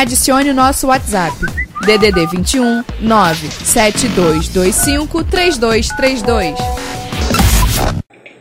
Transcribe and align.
adicione 0.00 0.50
o 0.50 0.54
nosso 0.54 0.86
WhatsApp. 0.86 1.36
DDD 1.84 2.26
21 2.26 2.82
97225 3.00 5.24
3232. 5.24 6.54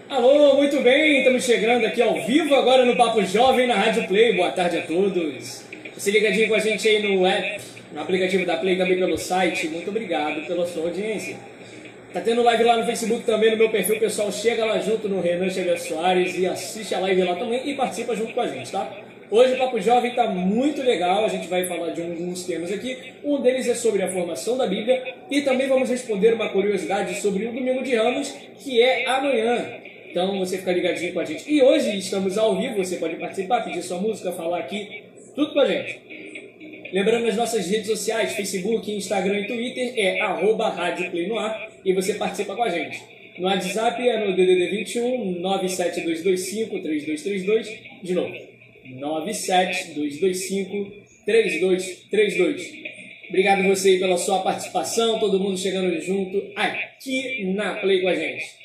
Alô, 0.10 0.56
muito 0.56 0.80
bem, 0.82 1.20
estamos 1.20 1.44
chegando 1.44 1.86
aqui 1.86 2.02
ao 2.02 2.14
vivo 2.26 2.56
agora 2.56 2.86
no 2.86 2.96
Papo 2.96 3.22
Jovem 3.26 3.68
na 3.68 3.76
Rádio 3.76 4.08
Play. 4.08 4.38
Boa 4.38 4.52
tarde 4.52 4.78
a 4.78 4.84
todos. 4.84 5.66
Você 5.96 6.12
ligadinho 6.12 6.48
com 6.48 6.56
a 6.56 6.60
gente 6.60 6.88
aí 6.88 7.04
no 7.04 7.26
app, 7.26 7.60
no 7.94 8.02
aplicativo 8.02 8.46
da 8.46 8.56
Play, 8.56 8.78
também 8.78 8.98
pelo 8.98 9.18
site. 9.18 9.68
Muito 9.68 9.90
obrigado 9.90 10.48
pela 10.48 10.66
sua 10.66 10.84
audiência. 10.84 11.36
Tá 12.14 12.22
tendo 12.22 12.42
live 12.42 12.64
lá 12.64 12.78
no 12.78 12.86
Facebook 12.86 13.26
também, 13.26 13.52
no 13.52 13.58
meu 13.58 13.70
perfil 13.70 14.00
pessoal. 14.00 14.32
Chega 14.32 14.64
lá 14.64 14.80
junto 14.80 15.10
no 15.10 15.20
Renan 15.20 15.50
Xavier 15.50 15.78
Soares 15.80 16.38
e 16.38 16.48
assiste 16.48 16.96
a 16.96 17.00
live 17.00 17.22
lá 17.24 17.36
também 17.36 17.70
e 17.70 17.74
participa 17.76 18.16
junto 18.16 18.34
com 18.34 18.42
a 18.42 18.48
gente, 18.48 18.72
tá? 18.72 18.90
Hoje 19.32 19.54
o 19.54 19.58
Papo 19.60 19.80
Jovem 19.80 20.10
está 20.10 20.28
muito 20.28 20.82
legal, 20.82 21.24
a 21.24 21.28
gente 21.28 21.48
vai 21.48 21.64
falar 21.68 21.92
de 21.92 22.02
alguns 22.02 22.46
temas 22.46 22.72
aqui. 22.72 22.98
Um 23.24 23.40
deles 23.40 23.68
é 23.68 23.76
sobre 23.76 24.02
a 24.02 24.12
formação 24.12 24.58
da 24.58 24.66
Bíblia 24.66 25.14
e 25.30 25.42
também 25.42 25.68
vamos 25.68 25.88
responder 25.88 26.34
uma 26.34 26.50
curiosidade 26.50 27.22
sobre 27.22 27.46
o 27.46 27.52
Domingo 27.52 27.84
de 27.84 27.96
Ramos, 27.96 28.36
que 28.58 28.82
é 28.82 29.08
amanhã. 29.08 29.70
Então 30.10 30.40
você 30.40 30.58
fica 30.58 30.72
ligadinho 30.72 31.14
com 31.14 31.20
a 31.20 31.26
gente. 31.26 31.44
E 31.48 31.62
hoje 31.62 31.96
estamos 31.96 32.40
ao 32.40 32.60
vivo, 32.60 32.78
você 32.78 32.96
pode 32.96 33.18
participar, 33.18 33.62
pedir 33.62 33.84
sua 33.84 34.00
música, 34.00 34.32
falar 34.32 34.58
aqui, 34.58 35.04
tudo 35.36 35.54
com 35.54 35.60
a 35.60 35.66
gente. 35.66 36.90
Lembrando 36.92 37.28
as 37.28 37.36
nossas 37.36 37.70
redes 37.70 37.86
sociais, 37.86 38.34
Facebook, 38.34 38.92
Instagram 38.92 39.42
e 39.42 39.48
Twitter 39.48 39.94
é 39.96 40.22
arroba 40.22 40.70
Rádio 40.70 41.12
Play 41.12 41.28
no 41.28 41.38
ar 41.38 41.70
e 41.86 41.94
você 41.94 42.16
participa 42.16 42.56
com 42.56 42.64
a 42.64 42.70
gente. 42.70 43.00
No 43.38 43.46
WhatsApp 43.46 44.10
é 44.10 44.26
no 44.26 44.36
DDD 44.36 44.72
21 44.72 45.40
97225 45.40 46.80
3232. 46.80 47.80
De 48.02 48.14
novo, 48.16 48.49
97225 48.96 50.92
3232. 51.26 52.90
Obrigado 53.30 53.64
você 53.64 53.98
pela 54.00 54.18
sua 54.18 54.42
participação, 54.42 55.20
todo 55.20 55.40
mundo 55.40 55.58
chegando 55.58 56.02
junto 56.02 56.52
aqui 56.56 57.46
na 57.54 57.76
Play 57.76 58.02
com 58.02 58.08
a 58.08 58.16
gente. 58.16 58.60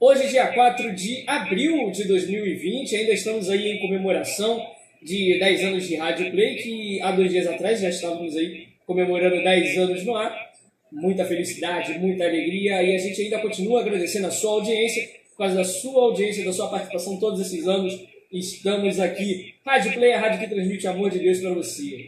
Hoje, 0.00 0.28
dia 0.28 0.46
4 0.48 0.94
de 0.94 1.24
abril 1.26 1.90
de 1.90 2.04
2020, 2.06 2.94
ainda 2.94 3.12
estamos 3.12 3.48
aí 3.48 3.72
em 3.72 3.78
comemoração 3.80 4.64
de 5.02 5.38
10 5.38 5.64
anos 5.64 5.88
de 5.88 5.96
Rádio 5.96 6.30
Play, 6.30 6.56
que 6.56 7.00
há 7.02 7.10
dois 7.12 7.30
dias 7.30 7.46
atrás 7.46 7.80
já 7.80 7.88
estávamos 7.88 8.36
aí 8.36 8.68
comemorando 8.86 9.42
10 9.42 9.78
anos 9.78 10.04
no 10.04 10.14
ar. 10.14 10.48
Muita 10.92 11.24
felicidade, 11.24 11.98
muita 11.98 12.24
alegria 12.24 12.82
e 12.82 12.94
a 12.94 12.98
gente 12.98 13.22
ainda 13.22 13.40
continua 13.40 13.80
agradecendo 13.80 14.26
a 14.26 14.30
sua 14.30 14.52
audiência, 14.52 15.08
por 15.38 15.44
causa 15.44 15.54
da 15.54 15.64
sua 15.64 16.02
audiência, 16.02 16.44
da 16.44 16.52
sua 16.52 16.68
participação 16.68 17.16
todos 17.16 17.40
esses 17.40 17.68
anos. 17.68 17.96
Estamos 18.32 18.98
aqui. 18.98 19.54
Rádio 19.64 19.92
Play, 19.92 20.12
a 20.12 20.18
rádio 20.18 20.40
que 20.40 20.52
transmite 20.52 20.88
amor 20.88 21.10
de 21.10 21.20
Deus 21.20 21.38
para 21.38 21.54
você. 21.54 22.06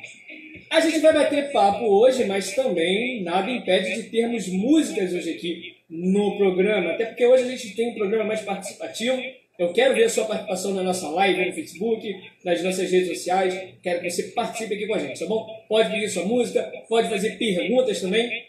A 0.68 0.80
gente 0.80 0.98
vai 0.98 1.12
bater 1.12 1.52
papo 1.52 1.84
hoje, 1.84 2.24
mas 2.24 2.52
também 2.56 3.22
nada 3.22 3.48
impede 3.48 3.94
de 3.94 4.10
termos 4.10 4.48
músicas 4.48 5.12
hoje 5.12 5.30
aqui 5.30 5.76
no 5.88 6.36
programa, 6.38 6.90
até 6.90 7.06
porque 7.06 7.24
hoje 7.24 7.44
a 7.44 7.56
gente 7.56 7.76
tem 7.76 7.90
um 7.90 7.94
programa 7.94 8.24
mais 8.24 8.40
participativo. 8.40 9.22
Eu 9.56 9.72
quero 9.72 9.94
ver 9.94 10.04
a 10.04 10.10
sua 10.10 10.24
participação 10.24 10.74
na 10.74 10.82
nossa 10.82 11.08
live 11.10 11.46
no 11.46 11.52
Facebook, 11.52 12.12
nas 12.44 12.60
nossas 12.64 12.90
redes 12.90 13.16
sociais. 13.16 13.56
Quero 13.80 14.00
que 14.00 14.10
você 14.10 14.24
participe 14.24 14.74
aqui 14.74 14.88
com 14.88 14.94
a 14.94 14.98
gente, 14.98 15.20
tá 15.20 15.26
bom? 15.26 15.46
Pode 15.68 15.88
pedir 15.88 16.08
sua 16.08 16.24
música, 16.24 16.64
pode 16.88 17.08
fazer 17.08 17.38
perguntas 17.38 18.00
também. 18.00 18.44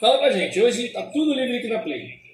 Fala 0.00 0.18
com 0.18 0.24
a 0.24 0.32
gente. 0.32 0.60
Hoje 0.60 0.88
tá 0.88 1.02
tudo 1.02 1.32
livre 1.32 1.58
aqui 1.58 1.68
na 1.68 1.78
Play. 1.78 2.25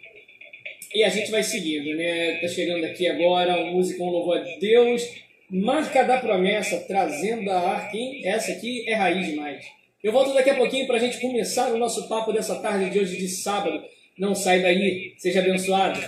E 0.94 1.02
a 1.02 1.08
gente 1.08 1.30
vai 1.30 1.42
seguindo, 1.42 1.96
né? 1.96 2.38
Tá 2.40 2.48
chegando 2.48 2.84
aqui 2.84 3.06
agora 3.06 3.56
um 3.64 3.72
música, 3.72 4.02
um 4.02 4.10
louvor 4.10 4.38
a 4.38 4.58
Deus. 4.58 5.02
Marca 5.50 6.02
da 6.02 6.18
promessa, 6.18 6.84
trazendo 6.86 7.50
a 7.50 7.58
arca, 7.58 7.96
hein? 7.96 8.22
Essa 8.24 8.52
aqui 8.52 8.88
é 8.88 8.94
raiz 8.94 9.26
demais. 9.26 9.64
Eu 10.02 10.12
volto 10.12 10.34
daqui 10.34 10.50
a 10.50 10.54
pouquinho 10.54 10.86
para 10.86 10.96
a 10.96 10.98
gente 10.98 11.20
começar 11.20 11.72
o 11.72 11.78
nosso 11.78 12.08
papo 12.08 12.32
dessa 12.32 12.60
tarde 12.60 12.90
de 12.90 12.98
hoje 12.98 13.16
de 13.16 13.28
sábado. 13.28 13.82
Não 14.19 14.34
sai 14.34 14.60
daí, 14.60 15.14
seja 15.16 15.41
abençoado. 15.41 16.00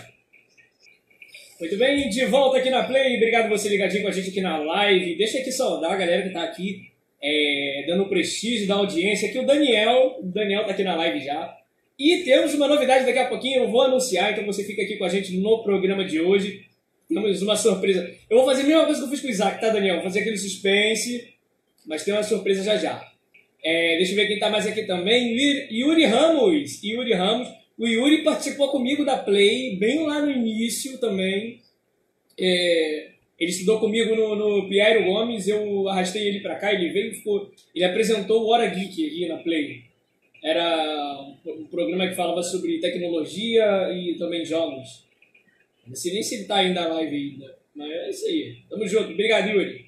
Muito 1.59 1.79
bem, 1.79 2.09
de 2.11 2.27
volta 2.27 2.59
aqui 2.59 2.69
na 2.69 2.85
Play. 2.85 3.17
Obrigado 3.17 3.49
você 3.49 3.69
ligadinho 3.69 4.03
com 4.03 4.09
a 4.09 4.13
gente 4.13 4.31
aqui 4.31 4.41
na 4.41 4.59
live. 4.59 5.17
Deixa 5.17 5.39
aqui 5.39 5.53
saudar 5.53 5.93
a 5.93 5.97
galera 5.97 6.23
que 6.23 6.29
está 6.29 6.43
aqui 6.43 6.91
é, 7.23 7.85
dando 7.87 8.09
prestígio 8.09 8.67
da 8.67 8.75
audiência. 8.75 9.29
Aqui 9.29 9.39
o 9.39 9.47
Daniel, 9.47 10.19
o 10.21 10.27
Daniel 10.27 10.63
está 10.63 10.73
aqui 10.73 10.83
na 10.83 10.97
live 10.97 11.25
já. 11.25 11.57
E 11.99 12.25
temos 12.25 12.55
uma 12.55 12.69
novidade 12.69 13.07
daqui 13.07 13.19
a 13.19 13.29
pouquinho, 13.29 13.65
eu 13.65 13.71
vou 13.71 13.83
anunciar, 13.83 14.33
então 14.33 14.45
você 14.45 14.65
fica 14.65 14.83
aqui 14.83 14.97
com 14.97 15.05
a 15.05 15.09
gente 15.09 15.37
no 15.37 15.63
programa 15.63 16.05
de 16.05 16.21
hoje. 16.21 16.67
Temos 17.09 17.43
uma 17.43 17.57
surpresa. 17.57 18.11
Eu 18.29 18.39
vou 18.39 18.47
fazer 18.47 18.63
a 18.63 18.67
mesma 18.67 18.85
coisa 18.87 19.01
que 19.01 19.07
eu 19.07 19.11
fiz 19.11 19.21
com 19.21 19.29
o 19.29 19.31
Isaac, 19.31 19.61
tá, 19.61 19.69
Daniel? 19.69 19.97
Vou 19.97 20.05
fazer 20.05 20.21
aquele 20.21 20.39
suspense, 20.39 21.35
mas 21.87 22.03
tem 22.03 22.15
uma 22.15 22.23
surpresa 22.23 22.65
já 22.65 22.77
já. 22.77 23.13
É, 23.63 23.97
deixa 23.97 24.13
eu 24.13 24.17
ver 24.17 24.27
quem 24.27 24.35
está 24.35 24.51
mais 24.51 24.67
aqui 24.67 24.83
também. 24.83 25.37
Yuri 25.71 26.05
Ramos. 26.07 26.83
Yuri 26.83 27.13
Ramos 27.13 27.49
o 27.77 27.87
Yuri 27.87 28.23
participou 28.23 28.69
comigo 28.69 29.05
da 29.05 29.17
Play, 29.17 29.77
bem 29.77 30.07
lá 30.07 30.23
no 30.23 30.31
início 30.31 30.99
também. 30.99 31.61
É, 32.39 33.11
ele 33.39 33.51
estudou 33.51 33.81
comigo 33.81 34.15
no, 34.15 34.37
no 34.37 34.69
Piero 34.69 35.05
Gomes, 35.05 35.49
eu 35.49 35.89
arrastei 35.89 36.29
ele 36.29 36.41
para 36.41 36.55
cá, 36.55 36.73
ele 36.73 36.91
veio 36.91 37.11
e 37.11 37.15
ficou. 37.17 37.51
Ele 37.75 37.85
apresentou 37.85 38.43
o 38.43 38.47
Hora 38.49 38.67
Geek 38.67 39.07
aqui 39.07 39.29
na 39.29 39.39
Play. 39.39 39.83
Era 40.45 41.23
um, 41.47 41.67
programa 41.69 42.07
que 42.07 42.15
falava 42.15 42.43
sobre 42.43 42.79
tecnologia 42.79 43.65
e 43.95 44.15
também 44.19 44.45
jogos. 44.45 45.07
Não 45.87 45.97
sei 45.97 46.13
nem 46.13 46.23
se 46.23 46.35
ele 46.35 46.45
tá 46.45 46.57
ainda 46.57 46.83
na 46.83 46.95
live 46.97 47.17
ainda. 47.17 47.57
Mas 47.75 47.91
é 47.91 48.11
isso 48.11 48.27
aí. 48.27 48.59
Tamo 48.69 48.87
junto. 48.87 49.13
Obrigado, 49.13 49.49
Yuri. 49.49 49.87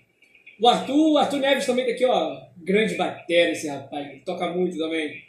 O 0.58 0.66
Arthur, 0.66 1.12
o 1.12 1.18
Arthur 1.18 1.40
Neves 1.40 1.66
também 1.66 1.84
tá 1.84 1.92
aqui, 1.92 2.06
ó. 2.06 2.40
Grande 2.56 2.94
bateria 2.94 3.50
esse 3.50 3.68
rapaz. 3.68 4.10
Ele 4.10 4.20
toca 4.20 4.48
muito 4.48 4.78
também. 4.78 5.22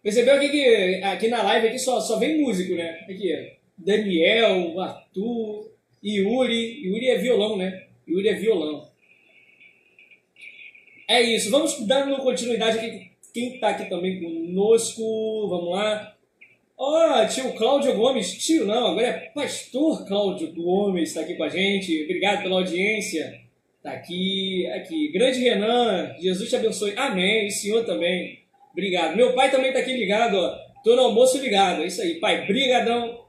Percebeu 0.00 0.34
aqui 0.34 0.48
que 0.48 1.02
aqui 1.02 1.26
na 1.26 1.42
live 1.42 1.66
aqui 1.66 1.78
só, 1.78 2.00
só 2.00 2.20
vem 2.20 2.40
músico, 2.40 2.74
né? 2.76 3.04
Aqui, 3.10 3.52
Daniel, 3.76 4.80
Arthur, 4.80 5.72
Yuri. 6.02 6.86
Yuri 6.86 7.08
é 7.08 7.18
violão, 7.18 7.56
né? 7.56 7.88
Yuri 8.08 8.28
é 8.28 8.34
violão. 8.34 8.88
É 11.08 11.20
isso, 11.20 11.50
vamos 11.50 11.84
dando 11.88 12.16
continuidade 12.18 12.78
aqui. 12.78 13.09
Quem 13.32 13.58
tá 13.58 13.70
aqui 13.70 13.88
também 13.88 14.20
conosco? 14.20 15.48
Vamos 15.48 15.70
lá. 15.70 16.16
Ó, 16.76 17.22
oh, 17.22 17.28
tio 17.28 17.52
Cláudio 17.52 17.94
Gomes. 17.94 18.32
Tio 18.38 18.64
não, 18.64 18.88
agora 18.88 19.06
é 19.06 19.12
pastor 19.34 20.06
Cláudio 20.06 20.52
Gomes 20.54 21.10
está 21.10 21.20
aqui 21.20 21.34
com 21.34 21.44
a 21.44 21.48
gente. 21.48 22.04
Obrigado 22.04 22.42
pela 22.42 22.56
audiência. 22.56 23.38
Tá 23.82 23.92
aqui, 23.92 24.66
aqui. 24.68 25.12
Grande 25.12 25.40
Renan, 25.40 26.14
Jesus 26.18 26.48
te 26.48 26.56
abençoe. 26.56 26.94
Amém. 26.96 27.46
E 27.46 27.50
senhor 27.50 27.84
também. 27.84 28.40
Obrigado. 28.72 29.16
Meu 29.16 29.34
pai 29.34 29.50
também 29.50 29.72
tá 29.72 29.78
aqui 29.78 29.92
ligado, 29.92 30.36
ó. 30.36 30.58
Tô 30.82 30.96
no 30.96 31.02
almoço 31.02 31.38
ligado. 31.38 31.82
É 31.82 31.86
isso 31.86 32.00
aí, 32.00 32.14
pai. 32.14 32.46
Brigadão. 32.46 33.20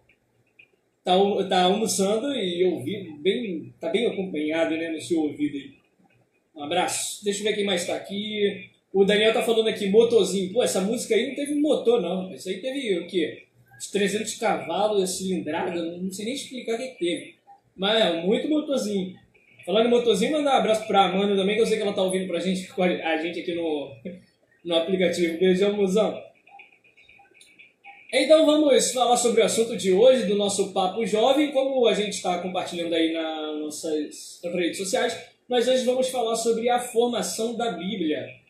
Tá, 1.04 1.14
tá 1.50 1.64
almoçando 1.64 2.34
e 2.34 2.64
ouvindo 2.64 3.18
bem, 3.18 3.74
tá 3.80 3.90
bem 3.90 4.06
acompanhado, 4.06 4.78
né, 4.78 4.90
no 4.90 5.02
seu 5.02 5.20
ouvido 5.20 5.58
aí. 5.58 5.74
Um 6.56 6.64
abraço. 6.64 7.24
Deixa 7.24 7.40
eu 7.40 7.44
ver 7.46 7.56
quem 7.56 7.66
mais 7.66 7.86
tá 7.86 7.96
aqui. 7.96 8.71
O 8.94 9.06
Daniel 9.06 9.34
tá 9.34 9.42
falando 9.42 9.70
aqui, 9.70 9.88
motorzinho. 9.88 10.52
Pô, 10.52 10.62
essa 10.62 10.82
música 10.82 11.16
aí 11.16 11.30
não 11.30 11.36
teve 11.36 11.56
motor, 11.56 12.02
não. 12.02 12.32
Isso 12.34 12.50
aí 12.50 12.60
teve 12.60 13.00
o 13.00 13.08
quê? 13.08 13.44
Os 13.80 13.90
300 13.90 14.36
cavalos, 14.36 15.02
a 15.02 15.08
cilindrada, 15.08 15.82
não 15.98 16.12
sei 16.12 16.26
nem 16.26 16.34
explicar 16.34 16.76
o 16.76 16.78
que, 16.78 17.00
teve. 17.00 17.36
Mas 17.76 18.02
é, 18.02 18.22
muito 18.22 18.50
motorzinho. 18.50 19.16
Falando 19.66 19.88
em 19.88 19.90
motorzinho, 19.90 20.34
mandar 20.34 20.56
um 20.56 20.58
abraço 20.58 20.86
pra 20.88 21.06
Amanda 21.06 21.36
também, 21.36 21.56
que 21.56 21.62
eu 21.62 21.66
sei 21.66 21.78
que 21.78 21.84
ela 21.84 21.94
tá 21.94 22.02
ouvindo 22.02 22.28
pra 22.28 22.40
gente, 22.40 22.70
a 22.80 23.18
gente 23.18 23.40
aqui 23.40 23.56
no, 23.56 23.92
no 24.66 24.76
aplicativo. 24.76 25.40
Beijão, 25.40 25.74
mozão. 25.74 26.22
Então 28.14 28.46
vamos 28.46 28.92
falar 28.92 29.16
sobre 29.16 29.42
o 29.42 29.46
assunto 29.46 29.78
de 29.78 29.94
hoje 29.94 30.26
do 30.26 30.36
nosso 30.36 30.74
Papo 30.74 31.06
Jovem. 31.06 31.54
Como 31.54 31.88
a 31.88 31.94
gente 31.94 32.16
está 32.16 32.40
compartilhando 32.40 32.94
aí 32.94 33.14
nas 33.14 33.58
nossas 33.58 34.42
redes 34.44 34.78
sociais, 34.78 35.18
nós 35.48 35.66
hoje 35.66 35.86
vamos 35.86 36.10
falar 36.10 36.36
sobre 36.36 36.68
a 36.68 36.78
formação 36.78 37.56
da 37.56 37.72
Bíblia. 37.72 38.41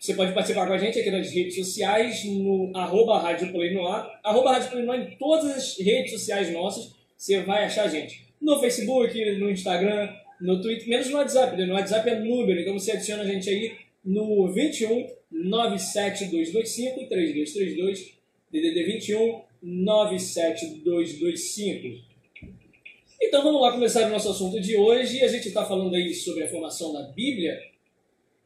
Você 0.00 0.14
pode 0.14 0.32
participar 0.32 0.66
com 0.66 0.72
a 0.72 0.78
gente 0.78 0.98
aqui 0.98 1.10
nas 1.10 1.30
redes 1.30 1.56
sociais, 1.56 2.24
no 2.24 2.72
arroba 2.74 3.18
Rádio 3.18 3.52
no 3.52 3.86
ar, 3.86 4.18
arroba 4.24 4.52
Rádio 4.52 4.82
no 4.82 4.90
ar 4.90 4.98
em 4.98 5.14
todas 5.18 5.54
as 5.54 5.78
redes 5.78 6.12
sociais 6.12 6.50
nossas, 6.50 6.94
você 7.14 7.42
vai 7.42 7.64
achar 7.64 7.84
a 7.84 7.88
gente. 7.88 8.24
No 8.40 8.58
Facebook, 8.58 9.38
no 9.38 9.50
Instagram, 9.50 10.08
no 10.40 10.58
Twitter, 10.62 10.88
menos 10.88 11.10
no 11.10 11.18
WhatsApp, 11.18 11.54
né? 11.54 11.66
no 11.66 11.74
WhatsApp 11.74 12.08
é 12.08 12.18
número, 12.18 12.58
então 12.58 12.72
você 12.72 12.92
adiciona 12.92 13.24
a 13.24 13.26
gente 13.26 13.50
aí 13.50 13.76
no 14.02 14.50
21 14.50 15.06
97225 15.30 17.06
3232 17.06 18.14
DDD 18.50 18.84
21 18.84 19.42
97225. 19.62 22.08
Então 23.20 23.42
vamos 23.42 23.60
lá 23.60 23.72
começar 23.72 24.06
o 24.06 24.10
nosso 24.10 24.30
assunto 24.30 24.58
de 24.58 24.78
hoje. 24.78 25.22
A 25.22 25.28
gente 25.28 25.48
está 25.48 25.66
falando 25.66 25.94
aí 25.94 26.14
sobre 26.14 26.44
a 26.44 26.48
formação 26.48 26.90
da 26.90 27.02
Bíblia. 27.02 27.60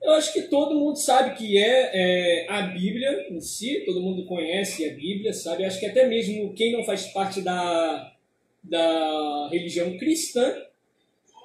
Eu 0.05 0.12
acho 0.12 0.35
que 0.35 0.43
todo 0.43 0.79
mundo 0.79 0.97
sabe 0.97 1.35
que 1.35 1.56
é, 1.56 1.91
é, 1.95 2.47
a 2.51 2.61
Bíblia 2.61 3.27
em 3.31 3.41
si, 3.41 3.83
todo 3.87 4.03
mundo 4.03 4.27
conhece 4.27 4.85
a 4.85 4.93
Bíblia, 4.93 5.33
sabe? 5.33 5.65
Acho 5.65 5.81
que 5.81 5.87
até 5.87 6.06
mesmo 6.06 6.53
quem 6.53 6.73
não 6.73 6.85
faz 6.85 7.06
parte 7.06 7.41
da, 7.41 8.12
da 8.62 9.49
religião 9.51 9.97
cristã 9.97 10.55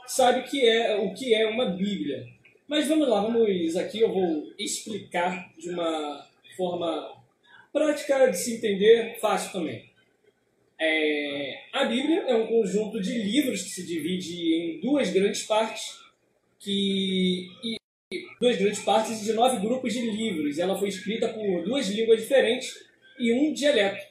sabe 0.06 0.44
que 0.50 0.68
é 0.68 0.98
o 0.98 1.14
que 1.14 1.34
é 1.34 1.48
uma 1.48 1.68
Bíblia. 1.68 2.28
Mas 2.68 2.86
vamos 2.90 3.08
lá, 3.08 3.22
vamos 3.22 3.78
aqui, 3.78 4.02
eu 4.02 4.12
vou 4.12 4.52
explicar 4.60 5.50
de 5.58 5.70
uma 5.70 6.28
forma 6.58 7.16
prática 7.72 8.30
de 8.30 8.38
se 8.38 8.56
entender, 8.56 9.18
fácil 9.22 9.54
também. 9.54 9.90
É, 10.78 11.62
a 11.72 11.86
Bíblia 11.86 12.24
é 12.28 12.36
um 12.36 12.48
conjunto 12.48 13.00
de 13.00 13.18
livros 13.20 13.64
que 13.64 13.70
se 13.70 13.88
divide 13.88 14.54
em 14.54 14.82
duas 14.82 15.10
grandes 15.12 15.44
partes, 15.44 15.98
que 16.60 17.79
duas 18.40 18.58
grandes 18.58 18.80
partes 18.80 19.22
de 19.22 19.34
nove 19.34 19.60
grupos 19.60 19.94
de 19.94 20.02
livros. 20.02 20.58
Ela 20.58 20.78
foi 20.78 20.90
escrita 20.90 21.28
por 21.30 21.64
duas 21.64 21.88
línguas 21.90 22.22
diferentes 22.22 22.74
e 23.20 23.34
um 23.34 23.54
dialeto. 23.54 24.08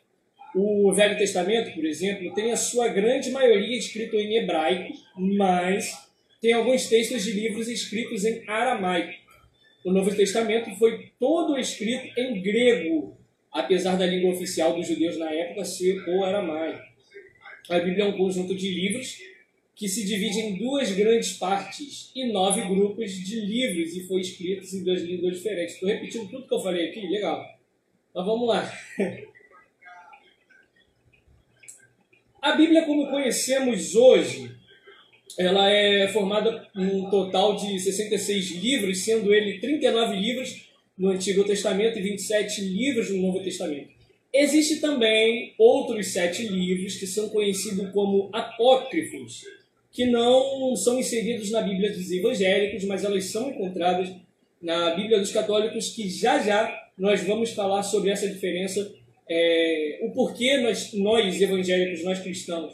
O 0.55 0.93
Velho 0.93 1.17
Testamento, 1.17 1.75
por 1.75 1.85
exemplo, 1.85 2.33
tem 2.35 2.53
a 2.53 2.57
sua 2.57 2.89
grande 2.89 3.31
maioria 3.31 3.79
escrito 3.79 4.17
em 4.17 4.37
hebraico, 4.37 4.93
mas 5.17 5.93
tem 6.41 6.53
alguns 6.53 6.89
textos 6.89 7.25
de 7.25 7.33
livros 7.33 7.69
escritos 7.69 8.25
em 8.25 8.43
aramaico. 8.49 9.13
O 9.85 9.93
Novo 9.93 10.15
Testamento 10.15 10.71
foi 10.77 11.11
todo 11.19 11.59
escrito 11.59 12.09
em 12.19 12.43
grego, 12.43 13.17
apesar 13.53 13.97
da 13.97 14.07
língua 14.07 14.33
oficial 14.33 14.75
dos 14.75 14.87
judeus 14.87 15.19
na 15.19 15.31
época 15.31 15.65
ser 15.65 16.03
o 16.09 16.25
aramaico. 16.25 16.83
A 17.71 17.79
Bíblia 17.79 18.05
é 18.05 18.07
um 18.07 18.17
conjunto 18.17 18.55
de 18.55 18.69
livros 18.69 19.19
que 19.79 19.89
se 19.89 20.05
divide 20.05 20.41
em 20.41 20.59
duas 20.59 20.91
grandes 20.91 21.35
partes 21.35 22.11
e 22.13 22.33
nove 22.33 22.63
grupos 22.63 23.13
de 23.13 23.41
livros 23.41 23.95
e 23.95 24.09
foi 24.09 24.21
escrito 24.21 24.67
em 24.75 24.83
duas 24.83 25.03
línguas 25.03 25.37
diferentes. 25.37 25.75
Estou 25.75 25.89
repetindo 25.89 26.29
tudo 26.29 26.49
que 26.49 26.55
eu 26.55 26.59
falei 26.59 26.89
aqui, 26.89 27.07
legal. 27.07 27.47
Mas 28.13 28.27
vamos 28.27 28.49
lá. 28.49 28.69
A 32.43 32.57
Bíblia, 32.57 32.85
como 32.87 33.09
conhecemos 33.09 33.95
hoje, 33.95 34.51
ela 35.39 35.71
é 35.71 36.09
formada 36.09 36.69
um 36.75 37.09
total 37.09 37.55
de 37.55 37.79
66 37.79 38.57
livros, 38.57 39.05
sendo 39.05 39.33
ele 39.33 39.61
39 39.61 40.17
livros 40.17 40.69
no 40.97 41.11
Antigo 41.11 41.45
Testamento 41.45 42.01
e 42.01 42.03
27 42.03 42.63
livros 42.63 43.11
no 43.11 43.23
Novo 43.23 43.45
Testamento. 43.45 43.97
Existem 44.33 44.81
também 44.81 45.55
outros 45.57 46.09
sete 46.09 46.47
livros 46.49 46.97
que 46.97 47.07
são 47.07 47.29
conhecidos 47.29 47.91
como 47.93 48.29
apócrifos, 48.33 49.45
que 49.91 50.07
não 50.07 50.77
são 50.77 50.99
inseridos 50.99 51.51
na 51.51 51.63
Bíblia 51.63 51.93
dos 51.93 52.11
evangélicos, 52.11 52.85
mas 52.85 53.05
elas 53.05 53.25
são 53.25 53.51
encontradas 53.51 54.11
na 54.61 54.95
Bíblia 54.95 55.19
dos 55.19 55.33
católicos, 55.33 55.91
que 55.91 56.09
já 56.09 56.39
já 56.41 56.89
nós 56.97 57.23
vamos 57.23 57.51
falar 57.51 57.83
sobre 57.83 58.11
essa 58.11 58.29
diferença, 58.29 58.93
é, 59.29 60.01
o 60.03 60.11
porquê 60.11 60.59
nós, 60.59 60.93
nós 60.95 61.41
evangélicos, 61.41 62.05
nós 62.05 62.19
cristãos, 62.19 62.73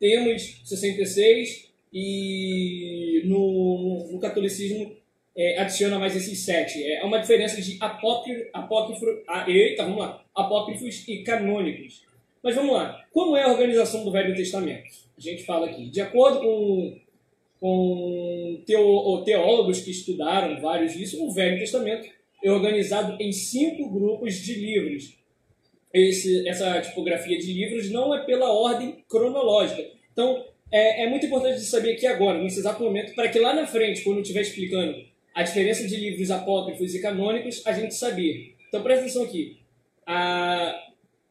temos 0.00 0.62
66 0.64 1.70
e 1.92 3.22
no, 3.26 4.08
no 4.12 4.18
catolicismo 4.18 4.96
é, 5.36 5.58
adiciona 5.58 5.98
mais 5.98 6.16
esses 6.16 6.44
sete. 6.44 6.82
É 6.84 7.04
uma 7.04 7.18
diferença 7.18 7.60
de 7.60 7.76
apócrifo, 7.80 8.48
apócrifo 8.52 9.04
a, 9.28 9.48
eita, 9.50 9.84
vamos 9.84 9.98
lá, 9.98 10.24
apócrifos 10.34 11.06
e 11.06 11.22
canônicos. 11.22 12.02
Mas 12.42 12.54
vamos 12.54 12.74
lá, 12.74 13.04
como 13.12 13.36
é 13.36 13.42
a 13.42 13.52
organização 13.52 14.04
do 14.04 14.10
Velho 14.10 14.34
Testamento? 14.34 15.05
A 15.16 15.20
gente 15.20 15.44
fala 15.44 15.66
aqui, 15.66 15.88
de 15.88 16.00
acordo 16.00 16.40
com, 16.40 17.00
com 17.58 18.62
teo, 18.66 19.22
teólogos 19.24 19.80
que 19.80 19.90
estudaram 19.90 20.60
vários 20.60 20.92
disso, 20.92 21.24
o 21.24 21.32
Velho 21.32 21.58
Testamento 21.58 22.08
é 22.42 22.50
organizado 22.50 23.16
em 23.20 23.32
cinco 23.32 23.88
grupos 23.90 24.34
de 24.34 24.54
livros. 24.54 25.16
Esse, 25.92 26.46
essa 26.46 26.80
tipografia 26.82 27.38
de 27.38 27.52
livros 27.52 27.90
não 27.90 28.14
é 28.14 28.24
pela 28.24 28.52
ordem 28.52 29.02
cronológica. 29.08 29.82
Então, 30.12 30.44
é, 30.70 31.04
é 31.04 31.08
muito 31.08 31.26
importante 31.26 31.60
saber 31.60 31.92
aqui 31.92 32.06
agora, 32.06 32.42
nesse 32.42 32.58
exato 32.58 32.82
momento, 32.82 33.14
para 33.14 33.28
que 33.28 33.38
lá 33.38 33.54
na 33.54 33.66
frente, 33.66 34.02
quando 34.02 34.16
eu 34.16 34.22
estiver 34.22 34.42
explicando 34.42 35.04
a 35.34 35.42
diferença 35.42 35.86
de 35.86 35.96
livros 35.96 36.30
apócrifos 36.30 36.94
e 36.94 37.00
canônicos, 37.00 37.62
a 37.66 37.72
gente 37.72 37.94
saber. 37.94 38.54
Então 38.68 38.82
presta 38.82 39.04
atenção 39.04 39.22
aqui. 39.22 39.58
Ah, 40.06 40.74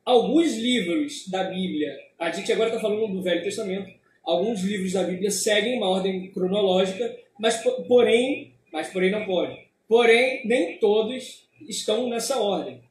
alguns 0.03 0.55
livros 0.55 1.27
da 1.27 1.43
Bíblia, 1.43 1.97
a 2.19 2.31
gente 2.31 2.51
agora 2.51 2.69
está 2.69 2.81
falando 2.81 3.07
do 3.13 3.21
Velho 3.21 3.43
Testamento, 3.43 3.91
alguns 4.23 4.61
livros 4.63 4.93
da 4.93 5.03
Bíblia 5.03 5.29
seguem 5.29 5.77
uma 5.77 5.89
ordem 5.89 6.31
cronológica, 6.31 7.15
mas 7.39 7.61
porém, 7.87 8.53
mas 8.71 8.89
porém 8.91 9.11
não 9.11 9.25
pode. 9.25 9.57
Porém, 9.87 10.41
nem 10.45 10.77
todos 10.79 11.47
estão 11.67 12.09
nessa 12.09 12.39
ordem. 12.39 12.81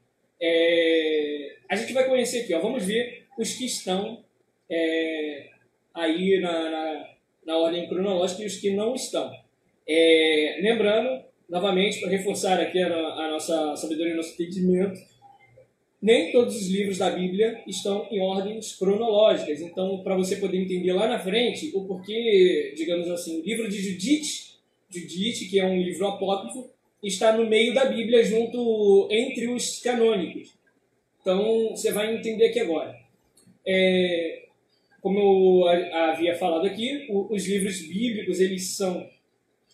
É, 0.40 1.56
a 1.68 1.76
gente 1.76 1.92
vai 1.92 2.06
conhecer 2.06 2.40
aqui, 2.40 2.54
ó, 2.54 2.60
vamos 2.60 2.84
ver 2.84 3.24
os 3.38 3.54
que 3.54 3.64
estão 3.64 4.22
é, 4.70 5.48
aí 5.94 6.40
na, 6.40 6.70
na, 6.70 7.08
na, 7.46 7.58
ordem 7.58 7.88
cronológica 7.88 8.42
e 8.42 8.46
os 8.46 8.56
que 8.56 8.70
não 8.70 8.94
estão. 8.94 9.32
É, 9.86 10.58
lembrando, 10.62 11.24
novamente, 11.48 12.00
para 12.00 12.10
reforçar 12.10 12.60
aqui 12.60 12.78
a, 12.80 12.88
a 12.88 13.30
nossa 13.30 13.76
sabedoria 13.76 14.12
e 14.12 14.16
nosso 14.16 14.34
entendimento, 14.34 14.98
nem 16.04 16.30
todos 16.30 16.54
os 16.54 16.68
livros 16.68 16.98
da 16.98 17.08
Bíblia 17.08 17.62
estão 17.66 18.06
em 18.10 18.20
ordens 18.20 18.74
cronológicas. 18.76 19.62
Então, 19.62 20.02
para 20.02 20.14
você 20.14 20.36
poder 20.36 20.60
entender 20.60 20.92
lá 20.92 21.08
na 21.08 21.18
frente 21.18 21.72
o 21.74 21.86
porquê, 21.86 22.74
digamos 22.76 23.08
assim, 23.08 23.40
o 23.40 23.42
livro 23.42 23.70
de 23.70 23.80
Judite, 23.80 24.58
Judite, 24.90 25.46
que 25.46 25.58
é 25.58 25.64
um 25.64 25.80
livro 25.80 26.06
apócrifo, 26.06 26.68
está 27.02 27.34
no 27.34 27.48
meio 27.48 27.72
da 27.72 27.86
Bíblia, 27.86 28.22
junto 28.22 29.08
entre 29.10 29.48
os 29.48 29.80
canônicos. 29.80 30.52
Então, 31.22 31.70
você 31.70 31.90
vai 31.90 32.14
entender 32.14 32.48
aqui 32.48 32.60
agora. 32.60 32.94
É, 33.66 34.42
como 35.00 35.18
eu 35.18 35.68
havia 35.94 36.36
falado 36.36 36.66
aqui, 36.66 37.06
os 37.08 37.48
livros 37.48 37.80
bíblicos 37.80 38.40
eles 38.40 38.76
são 38.76 39.08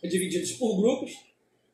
divididos 0.00 0.52
por 0.52 0.76
grupos. 0.76 1.12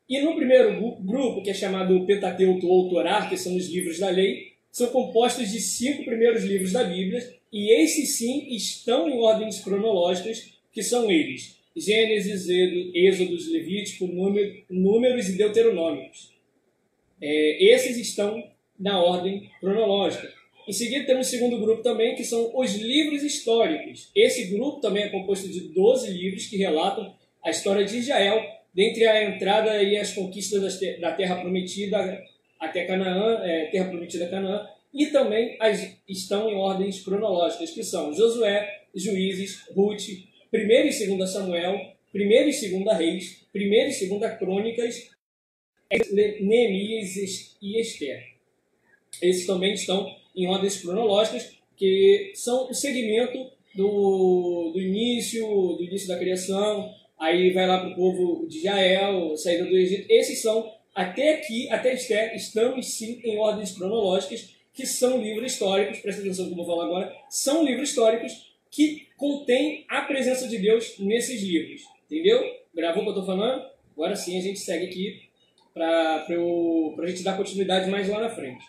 E 0.08 0.20
no 0.20 0.36
primeiro 0.36 0.80
grupo, 1.00 1.42
que 1.42 1.50
é 1.50 1.54
chamado 1.54 2.06
Pentateuco 2.06 2.66
ou 2.66 2.88
Torá, 2.88 3.28
que 3.28 3.36
são 3.36 3.56
os 3.56 3.68
livros 3.68 3.98
da 3.98 4.08
lei, 4.08 4.52
são 4.70 4.88
compostos 4.88 5.50
de 5.50 5.58
cinco 5.58 6.04
primeiros 6.04 6.44
livros 6.44 6.72
da 6.72 6.84
Bíblia, 6.84 7.34
e 7.52 7.72
esses 7.72 8.16
sim 8.16 8.46
estão 8.54 9.08
em 9.08 9.18
ordens 9.18 9.60
cronológicas, 9.60 10.52
que 10.72 10.82
são 10.82 11.10
eles: 11.10 11.58
Gênesis, 11.74 12.48
Êxodos, 12.94 13.50
Levítico, 13.50 14.06
Números 14.70 15.28
e 15.28 15.36
Deuteronômios. 15.36 16.32
É, 17.20 17.74
esses 17.74 17.96
estão 17.96 18.42
na 18.78 19.02
ordem 19.02 19.50
cronológica. 19.60 20.30
Em 20.68 20.72
seguida, 20.72 21.06
temos 21.06 21.28
o 21.28 21.30
segundo 21.30 21.58
grupo 21.58 21.82
também, 21.82 22.14
que 22.14 22.24
são 22.24 22.52
os 22.58 22.74
livros 22.74 23.22
históricos. 23.22 24.10
Esse 24.14 24.46
grupo 24.48 24.80
também 24.80 25.04
é 25.04 25.08
composto 25.08 25.48
de 25.48 25.60
12 25.72 26.10
livros 26.10 26.46
que 26.46 26.56
relatam 26.56 27.14
a 27.42 27.50
história 27.50 27.84
de 27.84 27.98
Israel, 27.98 28.42
dentre 28.76 29.06
a 29.06 29.24
entrada 29.24 29.82
e 29.82 29.96
as 29.96 30.12
conquistas 30.12 30.78
da 31.00 31.12
Terra 31.12 31.40
Prometida 31.40 32.22
até 32.60 32.84
Canaã, 32.84 33.40
é, 33.42 33.66
Terra 33.70 33.88
Prometida 33.88 34.28
Canaã, 34.28 34.68
e 34.92 35.06
também 35.06 35.56
as, 35.58 35.96
estão 36.06 36.50
em 36.50 36.56
ordens 36.56 37.02
cronológicas, 37.02 37.70
que 37.70 37.82
são 37.82 38.12
Josué, 38.12 38.82
Juízes, 38.94 39.66
Ruth, 39.74 40.08
1 40.52 40.58
e 40.58 41.16
2 41.16 41.30
Samuel, 41.30 41.74
1 42.14 42.20
e 42.20 42.44
2 42.44 42.98
Reis, 42.98 43.46
1 43.54 43.58
e 43.58 44.08
2 44.08 44.38
Crônicas, 44.38 45.10
Neemias 46.40 47.56
e 47.62 47.80
Esther. 47.80 48.24
Esses 49.22 49.46
também 49.46 49.72
estão 49.72 50.14
em 50.34 50.46
ordens 50.48 50.82
cronológicas, 50.82 51.56
que 51.76 52.32
são 52.34 52.68
o 52.68 52.74
segmento 52.74 53.50
do, 53.74 54.70
do 54.72 54.80
início, 54.80 55.46
do 55.46 55.82
início 55.82 56.08
da 56.08 56.18
criação, 56.18 56.94
aí 57.18 57.52
vai 57.52 57.66
lá 57.66 57.80
para 57.80 57.90
o 57.90 57.94
povo 57.94 58.46
de 58.46 58.58
Israel, 58.58 59.36
saída 59.36 59.64
do 59.64 59.76
Egito. 59.76 60.06
Esses 60.10 60.40
são, 60.40 60.72
até 60.94 61.34
aqui, 61.34 61.68
até 61.70 61.94
Esther, 61.94 62.34
estamos 62.34 62.86
sim 62.94 63.20
em 63.24 63.38
ordens 63.38 63.72
cronológicas, 63.72 64.54
que 64.72 64.86
são 64.86 65.22
livros 65.22 65.52
históricos, 65.52 65.98
presta 66.00 66.20
atenção 66.20 66.48
como 66.48 66.60
eu 66.60 66.66
vou 66.66 66.76
falar 66.76 66.86
agora, 66.86 67.16
são 67.30 67.64
livros 67.64 67.88
históricos 67.90 68.54
que 68.70 69.06
contêm 69.16 69.84
a 69.88 70.02
presença 70.02 70.46
de 70.46 70.58
Deus 70.58 70.98
nesses 70.98 71.42
livros. 71.42 71.82
Entendeu? 72.04 72.42
Gravou 72.74 73.02
o 73.02 73.04
que 73.04 73.10
eu 73.10 73.20
estou 73.20 73.26
falando? 73.26 73.64
Agora 73.94 74.14
sim 74.14 74.38
a 74.38 74.42
gente 74.42 74.58
segue 74.58 74.86
aqui 74.86 75.22
para 75.72 76.26
a 76.26 77.06
gente 77.06 77.22
dar 77.22 77.36
continuidade 77.36 77.90
mais 77.90 78.08
lá 78.08 78.20
na 78.20 78.30
frente. 78.30 78.64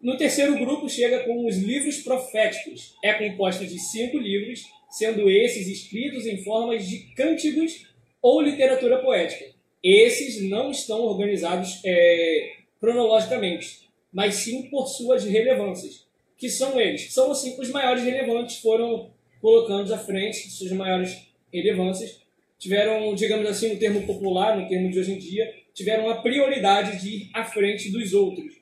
No 0.00 0.16
terceiro 0.16 0.56
grupo 0.56 0.88
chega 0.88 1.24
com 1.24 1.44
os 1.44 1.56
livros 1.56 1.98
proféticos. 1.98 2.94
É 3.02 3.14
composto 3.14 3.66
de 3.66 3.80
cinco 3.80 4.16
livros, 4.16 4.62
sendo 4.88 5.28
esses 5.28 5.66
escritos 5.66 6.24
em 6.24 6.42
formas 6.44 6.86
de 6.86 6.98
cânticos 7.16 7.88
ou 8.22 8.40
literatura 8.40 8.98
poética. 8.98 9.46
Esses 9.82 10.48
não 10.48 10.70
estão 10.70 11.00
organizados 11.00 11.80
é, 11.84 12.52
cronologicamente, 12.80 13.88
mas 14.12 14.36
sim 14.36 14.70
por 14.70 14.86
suas 14.86 15.24
relevâncias. 15.24 16.06
Que 16.36 16.48
são 16.48 16.80
eles? 16.80 17.12
São 17.12 17.32
assim, 17.32 17.60
os 17.60 17.68
maiores 17.70 18.04
relevantes 18.04 18.58
foram 18.58 19.10
colocados 19.40 19.90
à 19.90 19.98
frente, 19.98 20.48
suas 20.48 20.70
maiores 20.70 21.26
relevâncias. 21.52 22.22
Tiveram, 22.56 23.14
digamos 23.16 23.48
assim, 23.48 23.70
no 23.70 23.78
termo 23.80 24.06
popular, 24.06 24.56
no 24.56 24.68
termo 24.68 24.90
de 24.92 24.98
hoje 25.00 25.12
em 25.12 25.18
dia, 25.18 25.52
tiveram 25.74 26.08
a 26.08 26.22
prioridade 26.22 27.00
de 27.00 27.16
ir 27.16 27.30
à 27.34 27.44
frente 27.44 27.90
dos 27.90 28.12
outros 28.12 28.57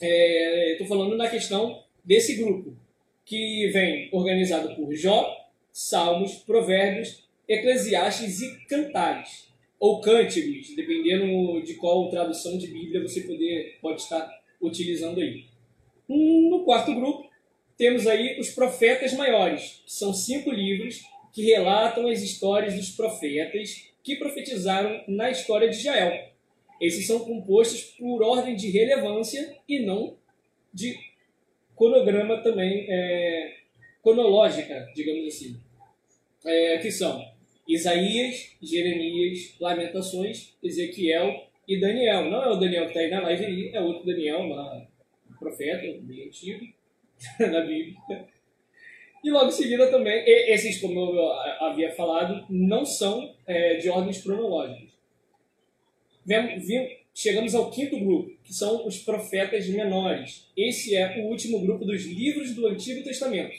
Estou 0.00 0.86
é, 0.86 0.88
falando 0.88 1.16
na 1.16 1.28
questão 1.28 1.82
desse 2.04 2.36
grupo, 2.36 2.76
que 3.24 3.70
vem 3.72 4.08
organizado 4.12 4.74
por 4.74 4.94
Jó, 4.94 5.34
Salmos, 5.72 6.34
Provérbios, 6.36 7.24
Eclesiastes 7.48 8.40
e 8.40 8.66
Cantares. 8.66 9.48
ou 9.78 10.00
cânticos, 10.00 10.74
dependendo 10.74 11.62
de 11.62 11.74
qual 11.74 12.08
tradução 12.08 12.56
de 12.56 12.68
Bíblia 12.68 13.02
você 13.02 13.20
poder, 13.22 13.76
pode 13.82 14.00
estar 14.00 14.30
utilizando 14.60 15.20
aí. 15.20 15.44
No 16.08 16.64
quarto 16.64 16.94
grupo, 16.94 17.28
temos 17.76 18.06
aí 18.06 18.38
os 18.40 18.50
profetas 18.50 19.12
maiores, 19.12 19.82
que 19.84 19.92
são 19.92 20.14
cinco 20.14 20.50
livros 20.50 21.02
que 21.32 21.42
relatam 21.42 22.08
as 22.08 22.22
histórias 22.22 22.74
dos 22.74 22.90
profetas 22.90 23.90
que 24.02 24.16
profetizaram 24.16 25.02
na 25.08 25.30
história 25.30 25.68
de 25.68 25.76
Israel. 25.76 26.30
Esses 26.80 27.06
são 27.06 27.20
compostos 27.20 27.82
por 27.98 28.22
ordem 28.22 28.56
de 28.56 28.70
relevância 28.70 29.56
e 29.68 29.80
não 29.80 30.16
de 30.72 30.96
cronograma 31.76 32.42
também 32.42 32.86
é, 32.88 33.54
cronológica, 34.02 34.86
digamos 34.94 35.26
assim. 35.26 35.56
É, 36.44 36.78
que 36.78 36.90
são 36.90 37.24
Isaías, 37.66 38.56
Jeremias, 38.62 39.54
Lamentações, 39.58 40.54
Ezequiel 40.62 41.46
e 41.66 41.80
Daniel. 41.80 42.30
Não 42.30 42.42
é 42.42 42.48
o 42.50 42.56
Daniel 42.56 42.84
que 42.84 42.88
está 42.88 43.00
aí 43.00 43.10
na 43.10 43.22
live 43.22 43.44
aí, 43.44 43.70
é 43.72 43.80
outro 43.80 44.04
Daniel, 44.04 44.42
lá, 44.46 44.86
profeta, 45.38 45.82
bem 46.02 46.26
antigo, 46.26 46.66
na 47.40 47.60
Bíblia. 47.62 47.96
E 49.24 49.30
logo 49.30 49.46
em 49.46 49.52
seguida 49.52 49.90
também, 49.90 50.22
esses, 50.26 50.78
como 50.82 51.00
eu 51.00 51.32
havia 51.64 51.90
falado, 51.92 52.44
não 52.50 52.84
são 52.84 53.34
é, 53.46 53.76
de 53.76 53.88
ordens 53.88 54.22
cronológicas. 54.22 54.83
Chegamos 57.14 57.54
ao 57.54 57.70
quinto 57.70 57.98
grupo, 58.00 58.32
que 58.42 58.52
são 58.52 58.86
os 58.86 58.98
profetas 58.98 59.68
menores. 59.68 60.48
Esse 60.56 60.96
é 60.96 61.18
o 61.18 61.28
último 61.28 61.60
grupo 61.60 61.84
dos 61.84 62.04
livros 62.04 62.54
do 62.54 62.66
Antigo 62.66 63.04
Testamento. 63.04 63.54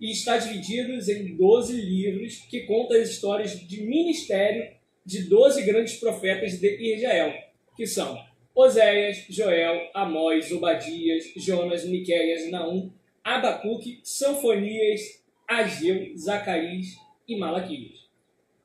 E 0.00 0.12
está 0.12 0.36
dividido 0.36 0.92
em 0.92 1.36
12 1.36 1.72
livros 1.80 2.36
que 2.48 2.60
contam 2.60 2.96
as 3.00 3.10
histórias 3.10 3.58
de 3.58 3.82
ministério 3.82 4.72
de 5.04 5.24
12 5.28 5.62
grandes 5.62 5.96
profetas 5.96 6.60
de 6.60 6.94
Israel, 6.94 7.34
que 7.76 7.86
são 7.86 8.16
Oséias, 8.54 9.26
Joel, 9.28 9.90
Amós, 9.92 10.52
Obadias, 10.52 11.24
Jonas, 11.36 11.84
Miqueias, 11.84 12.48
Naum, 12.50 12.92
Abacuque, 13.24 13.98
Sanfonias, 14.04 15.22
Ageu, 15.48 16.16
Zacarias 16.16 16.94
e 17.26 17.36
Malaquias. 17.36 18.03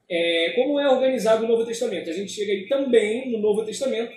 É, 0.10 0.54
como 0.56 0.80
é 0.80 0.90
organizado 0.90 1.46
o 1.46 1.48
Novo 1.48 1.66
Testamento? 1.66 2.10
A 2.10 2.14
gente 2.14 2.32
chega 2.32 2.52
aí 2.52 2.68
também 2.68 3.32
no 3.32 3.38
Novo 3.40 3.64
Testamento, 3.64 4.12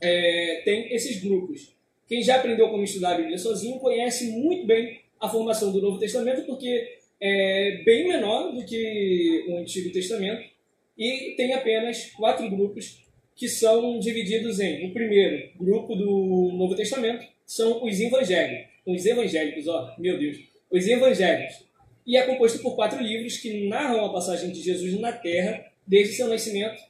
é, 0.00 0.62
tem 0.64 0.94
esses 0.94 1.20
grupos. 1.22 1.74
Quem 2.08 2.22
já 2.22 2.36
aprendeu 2.36 2.68
como 2.68 2.84
estudar 2.84 3.14
a 3.14 3.18
Bíblia 3.18 3.38
sozinho 3.38 3.78
conhece 3.78 4.30
muito 4.30 4.66
bem 4.66 5.00
a 5.20 5.28
formação 5.28 5.72
do 5.72 5.82
Novo 5.82 5.98
Testamento, 5.98 6.46
porque 6.46 6.98
é 7.20 7.82
bem 7.84 8.08
menor 8.08 8.52
do 8.52 8.64
que 8.64 9.44
o 9.48 9.56
Antigo 9.58 9.92
Testamento 9.92 10.48
e 10.96 11.34
tem 11.36 11.52
apenas 11.52 12.10
quatro 12.12 12.48
grupos 12.48 13.02
que 13.36 13.48
são 13.48 13.98
divididos 13.98 14.60
em 14.60 14.86
o 14.86 14.92
primeiro 14.92 15.50
grupo 15.58 15.94
do 15.94 16.52
Novo 16.52 16.74
Testamento 16.74 17.26
são 17.46 17.84
os 17.84 18.00
evangélicos, 18.00 18.70
os 18.86 19.04
evangélicos, 19.04 19.66
ó, 19.66 19.94
meu 19.98 20.18
Deus, 20.18 20.38
os 20.70 20.86
evangelhos. 20.86 21.69
E 22.06 22.16
é 22.16 22.26
composto 22.26 22.58
por 22.60 22.74
quatro 22.74 23.02
livros 23.02 23.36
que 23.36 23.68
narram 23.68 24.04
a 24.04 24.12
passagem 24.12 24.50
de 24.50 24.62
Jesus 24.62 24.98
na 24.98 25.12
Terra 25.12 25.66
desde 25.86 26.14
seu 26.14 26.28
nascimento, 26.28 26.80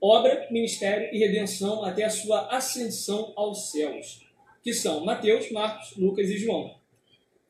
obra, 0.00 0.48
ministério 0.50 1.08
e 1.12 1.18
redenção 1.18 1.84
até 1.84 2.04
a 2.04 2.10
sua 2.10 2.48
ascensão 2.54 3.32
aos 3.36 3.70
céus, 3.70 4.20
que 4.62 4.72
são 4.72 5.04
Mateus, 5.04 5.50
Marcos, 5.50 5.96
Lucas 5.96 6.28
e 6.28 6.38
João. 6.38 6.74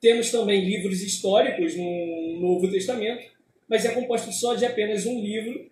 Temos 0.01 0.31
também 0.31 0.65
livros 0.65 1.03
históricos 1.03 1.77
no 1.77 2.41
Novo 2.41 2.71
Testamento, 2.71 3.31
mas 3.69 3.85
é 3.85 3.93
composto 3.93 4.33
só 4.33 4.55
de 4.55 4.65
apenas 4.65 5.07
um 5.07 5.21
livro 5.21 5.71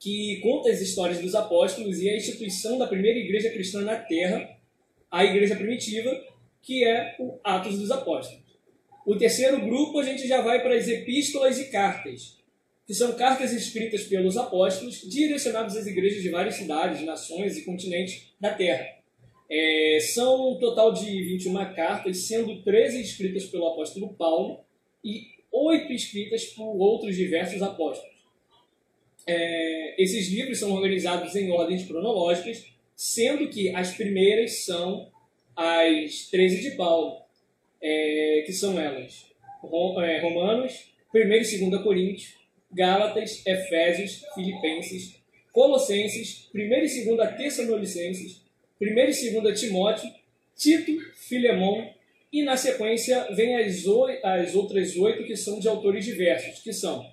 que 0.00 0.40
conta 0.42 0.70
as 0.70 0.80
histórias 0.80 1.20
dos 1.20 1.34
apóstolos 1.34 2.00
e 2.00 2.10
a 2.10 2.16
instituição 2.16 2.78
da 2.78 2.86
primeira 2.86 3.18
igreja 3.18 3.50
cristã 3.50 3.80
na 3.80 3.96
Terra, 3.96 4.58
a 5.10 5.24
igreja 5.24 5.56
primitiva, 5.56 6.10
que 6.60 6.84
é 6.84 7.16
o 7.18 7.38
Atos 7.42 7.78
dos 7.78 7.90
Apóstolos. 7.90 8.43
O 9.06 9.16
terceiro 9.16 9.60
grupo 9.60 9.98
a 9.98 10.04
gente 10.04 10.26
já 10.26 10.40
vai 10.40 10.62
para 10.62 10.74
as 10.74 10.88
epístolas 10.88 11.58
e 11.58 11.70
cartas, 11.70 12.38
que 12.86 12.94
são 12.94 13.12
cartas 13.12 13.52
escritas 13.52 14.04
pelos 14.04 14.36
apóstolos 14.36 15.02
direcionadas 15.08 15.76
às 15.76 15.86
igrejas 15.86 16.22
de 16.22 16.30
várias 16.30 16.54
cidades, 16.54 17.04
nações 17.04 17.56
e 17.56 17.64
continentes 17.64 18.34
da 18.40 18.54
Terra. 18.54 18.86
É, 19.50 19.98
são 20.00 20.52
um 20.52 20.58
total 20.58 20.92
de 20.92 21.04
21 21.04 21.74
cartas, 21.74 22.26
sendo 22.26 22.62
13 22.62 23.00
escritas 23.02 23.44
pelo 23.44 23.68
apóstolo 23.68 24.14
Paulo 24.14 24.60
e 25.04 25.26
8 25.52 25.92
escritas 25.92 26.46
por 26.46 26.74
outros 26.76 27.14
diversos 27.14 27.62
apóstolos. 27.62 28.14
É, 29.26 30.02
esses 30.02 30.28
livros 30.28 30.58
são 30.58 30.72
organizados 30.72 31.34
em 31.36 31.50
ordens 31.50 31.86
cronológicas, 31.86 32.64
sendo 32.96 33.48
que 33.48 33.68
as 33.74 33.94
primeiras 33.94 34.64
são 34.64 35.10
as 35.54 36.28
13 36.30 36.62
de 36.62 36.76
Paulo, 36.76 37.23
é, 37.84 38.42
que 38.46 38.52
são 38.52 38.80
elas: 38.80 39.26
é, 40.02 40.20
Romanos, 40.20 40.90
1 41.14 41.18
e 41.18 41.68
2 41.68 41.82
Coríntios, 41.82 42.34
Gálatas, 42.72 43.46
Efésios, 43.46 44.24
Filipenses, 44.34 45.22
Colossenses, 45.52 46.48
1 46.54 46.58
e 46.58 47.04
2 47.04 47.36
Tessalonicenses, 47.36 48.42
1 48.80 48.86
e 48.86 49.40
2 49.40 49.60
Timóteo, 49.60 50.10
Tito, 50.56 50.98
Filemão, 51.14 51.90
e 52.32 52.42
na 52.42 52.56
sequência 52.56 53.28
vem 53.34 53.54
as, 53.56 53.84
as 54.22 54.54
outras 54.54 54.96
oito 54.96 55.24
que 55.24 55.36
são 55.36 55.60
de 55.60 55.68
autores 55.68 56.04
diversos, 56.04 56.60
que 56.60 56.72
são 56.72 57.06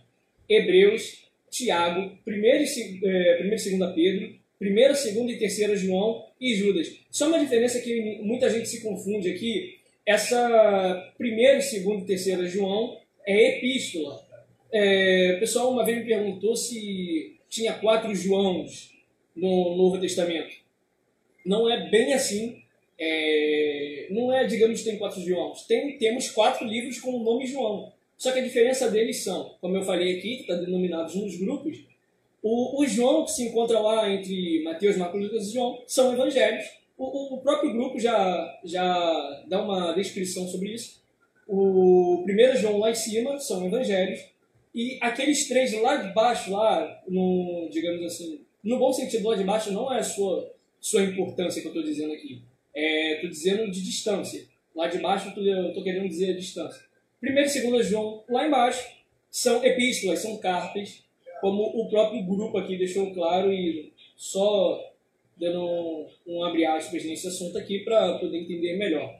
Hebreus, 0.50 1.30
Tiago, 1.50 2.18
1 2.26 2.32
e 2.34 2.42
2 2.42 2.78
é, 3.04 3.94
Pedro, 3.94 4.40
1, 4.62 4.74
2 4.74 5.06
e 5.06 5.38
3 5.38 5.80
João 5.82 6.26
e 6.40 6.56
Judas. 6.56 6.98
Só 7.12 7.28
uma 7.28 7.40
diferença 7.40 7.82
que 7.82 8.20
muita 8.24 8.50
gente 8.50 8.70
se 8.70 8.82
confunde 8.82 9.30
aqui, 9.30 9.81
essa 10.06 11.14
1, 11.20 11.36
2 11.36 11.74
e 11.74 12.06
3 12.06 12.52
João 12.52 12.98
é 13.26 13.58
epístola. 13.58 14.26
É, 14.74 15.34
o 15.36 15.40
pessoal 15.40 15.72
uma 15.72 15.86
vez 15.86 16.00
me 16.00 16.06
perguntou 16.06 16.56
se 16.56 17.40
tinha 17.50 17.74
quatro 17.74 18.14
Joãos 18.16 18.92
no 19.36 19.76
Novo 19.76 20.00
Testamento. 20.00 20.56
Não 21.46 21.70
é 21.70 21.90
bem 21.90 22.14
assim. 22.14 22.62
É, 22.98 24.08
não 24.12 24.32
é, 24.32 24.46
digamos, 24.46 24.80
que 24.80 24.90
tem 24.90 24.98
quatro 24.98 25.22
Joãos. 25.22 25.66
Tem, 25.66 25.98
temos 25.98 26.30
quatro 26.30 26.66
livros 26.66 27.00
com 27.00 27.12
o 27.16 27.24
nome 27.24 27.46
João. 27.46 27.92
Só 28.18 28.32
que 28.32 28.40
a 28.40 28.44
diferença 28.44 28.90
deles 28.90 29.24
são, 29.24 29.56
como 29.60 29.76
eu 29.76 29.84
falei 29.84 30.18
aqui, 30.18 30.42
está 30.42 30.54
denominados 30.54 31.16
nos 31.16 31.36
grupos, 31.38 31.80
o, 32.44 32.82
o, 32.82 32.88
João 32.88 33.26
que 33.26 33.32
se 33.32 33.48
encontra 33.48 33.80
lá 33.80 34.10
entre 34.12 34.64
Mateus, 34.64 34.98
Marcos, 34.98 35.50
e 35.50 35.54
João 35.54 35.82
são 35.88 36.14
evangelhos. 36.14 36.66
O, 36.98 37.36
o, 37.36 37.42
próprio 37.42 37.74
grupo 37.74 38.00
já, 38.00 38.60
já 38.64 39.44
dá 39.48 39.64
uma 39.64 39.94
descrição 39.94 40.48
sobre 40.48 40.74
isso. 40.74 41.02
O 41.48 42.22
primeiro 42.24 42.58
João 42.58 42.78
lá 42.78 42.92
em 42.92 42.96
cima 42.96 43.38
são 43.40 43.66
evangelhos. 43.66 44.20
E 44.74 44.98
aqueles 45.02 45.48
três 45.48 45.74
lá 45.82 45.98
de 45.98 46.14
baixo, 46.14 46.52
lá, 46.52 47.02
no, 47.08 47.68
digamos 47.72 48.06
assim, 48.06 48.42
no 48.64 48.78
bom 48.78 48.94
sentido 48.94 49.28
lá 49.28 49.36
de 49.36 49.44
baixo, 49.44 49.72
não 49.72 49.92
é 49.92 50.00
a 50.00 50.04
sua, 50.04 50.54
sua 50.80 51.04
importância 51.04 51.62
que 51.62 51.68
eu 51.68 51.72
estou 51.72 51.84
dizendo 51.84 52.14
aqui. 52.14 52.42
Estou 52.74 53.30
é, 53.30 53.32
dizendo 53.32 53.72
de 53.72 53.84
distância. 53.84 54.46
Lá 54.76 54.88
de 54.88 55.00
baixo 55.00 55.34
eu 55.38 55.68
estou 55.70 55.84
querendo 55.84 56.08
dizer 56.08 56.32
a 56.32 56.38
distância. 56.38 56.82
Primeiro 57.20 57.48
e 57.48 57.52
segundo 57.52 57.84
João, 57.84 58.24
lá 58.30 58.48
embaixo, 58.48 58.88
são 59.30 59.64
epístolas, 59.64 60.20
são 60.20 60.38
cartas, 60.38 61.04
como 61.40 61.64
o 61.64 61.90
próprio 61.90 62.24
grupo 62.24 62.58
aqui 62.58 62.78
deixou 62.78 63.14
claro 63.14 63.52
e 63.52 63.92
só 64.16 64.91
dando 65.42 66.06
um, 66.28 66.44
abre 66.44 66.64
aspas 66.64 67.04
nesse 67.04 67.28
assunto 67.28 67.58
aqui 67.58 67.80
para 67.80 68.20
poder 68.20 68.38
entender 68.38 68.78
melhor. 68.78 69.20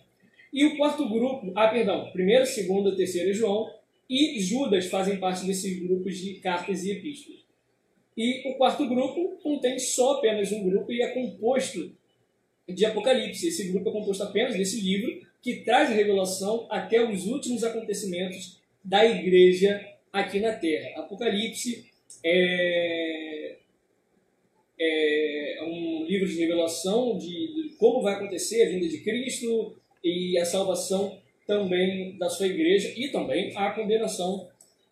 E 0.54 0.66
o 0.66 0.78
quarto 0.78 1.10
grupo, 1.10 1.52
ah, 1.56 1.68
perdão, 1.68 2.12
primeiro, 2.12 2.46
segundo, 2.46 2.96
terceiro 2.96 3.34
João 3.34 3.74
e 4.08 4.40
Judas 4.40 4.86
fazem 4.86 5.18
parte 5.18 5.46
desses 5.46 5.80
grupos 5.80 6.18
de 6.20 6.36
cartas 6.36 6.84
e 6.84 6.92
epístolas. 6.92 7.42
E 8.16 8.48
o 8.52 8.56
quarto 8.56 8.88
grupo 8.88 9.40
contém 9.42 9.80
só 9.80 10.18
apenas 10.18 10.52
um 10.52 10.70
grupo 10.70 10.92
e 10.92 11.02
é 11.02 11.08
composto 11.08 11.92
de 12.70 12.86
Apocalipse. 12.86 13.48
Esse 13.48 13.70
grupo 13.70 13.90
é 13.90 13.92
composto 13.92 14.22
apenas 14.22 14.56
desse 14.56 14.80
livro 14.80 15.26
que 15.42 15.64
traz 15.64 15.90
a 15.90 15.94
revelação 15.94 16.68
até 16.70 17.02
os 17.02 17.26
últimos 17.26 17.64
acontecimentos 17.64 18.60
da 18.84 19.04
igreja 19.04 19.84
aqui 20.14 20.40
na 20.40 20.54
Terra. 20.54 21.00
Apocalipse 21.00 21.90
é, 22.24 23.58
é 24.82 25.64
um 25.64 26.06
livro 26.06 26.28
de 26.28 26.40
revelação 26.40 27.18
de, 27.18 27.28
de 27.28 27.76
como 27.78 28.02
vai 28.02 28.16
acontecer 28.16 28.64
a 28.64 28.70
vinda 28.70 28.88
de 28.88 29.00
Cristo 29.00 29.76
e 30.04 30.38
a 30.38 30.46
salvação 30.46 31.20
também 31.46 32.18
da 32.18 32.30
sua 32.30 32.48
igreja 32.48 32.94
e 32.96 33.10
também 33.10 33.56
a 33.56 33.72
condenação 33.72 34.50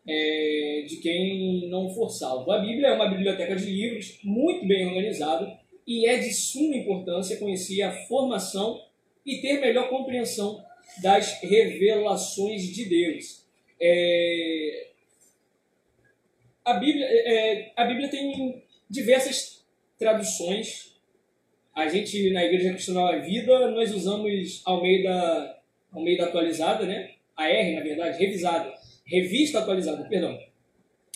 é, 0.07 0.85
de 0.87 0.97
quem 0.97 1.67
não 1.69 1.89
for 1.89 2.09
salvo. 2.09 2.51
A 2.51 2.59
Bíblia 2.59 2.89
é 2.89 2.93
uma 2.93 3.09
biblioteca 3.09 3.55
de 3.55 3.65
livros 3.65 4.19
muito 4.23 4.67
bem 4.67 4.87
organizada 4.87 5.57
e 5.85 6.05
é 6.05 6.17
de 6.17 6.31
suma 6.33 6.75
importância 6.75 7.37
conhecer 7.37 7.81
a 7.81 7.91
formação 8.05 8.81
e 9.25 9.37
ter 9.41 9.59
melhor 9.59 9.89
compreensão 9.89 10.63
das 11.01 11.41
revelações 11.41 12.63
de 12.63 12.85
Deus. 12.85 13.45
É... 13.81 14.87
A, 16.65 16.73
Bíblia, 16.73 17.05
é... 17.05 17.71
a 17.75 17.85
Bíblia 17.85 18.09
tem 18.09 18.63
diversas 18.89 19.58
traduções. 19.99 20.95
A 21.75 21.87
gente, 21.87 22.31
na 22.31 22.43
Igreja 22.43 22.71
Cristã 22.71 22.93
Nova 22.93 23.19
Vida, 23.19 23.69
nós 23.71 23.93
usamos 23.93 24.61
Almeida, 24.65 25.57
Almeida 25.91 26.25
atualizada, 26.25 26.85
né? 26.85 27.11
A 27.35 27.47
R, 27.47 27.75
na 27.75 27.81
verdade, 27.81 28.17
revisada. 28.17 28.73
Revista 29.05 29.59
atualizada, 29.59 30.07
perdão. 30.07 30.39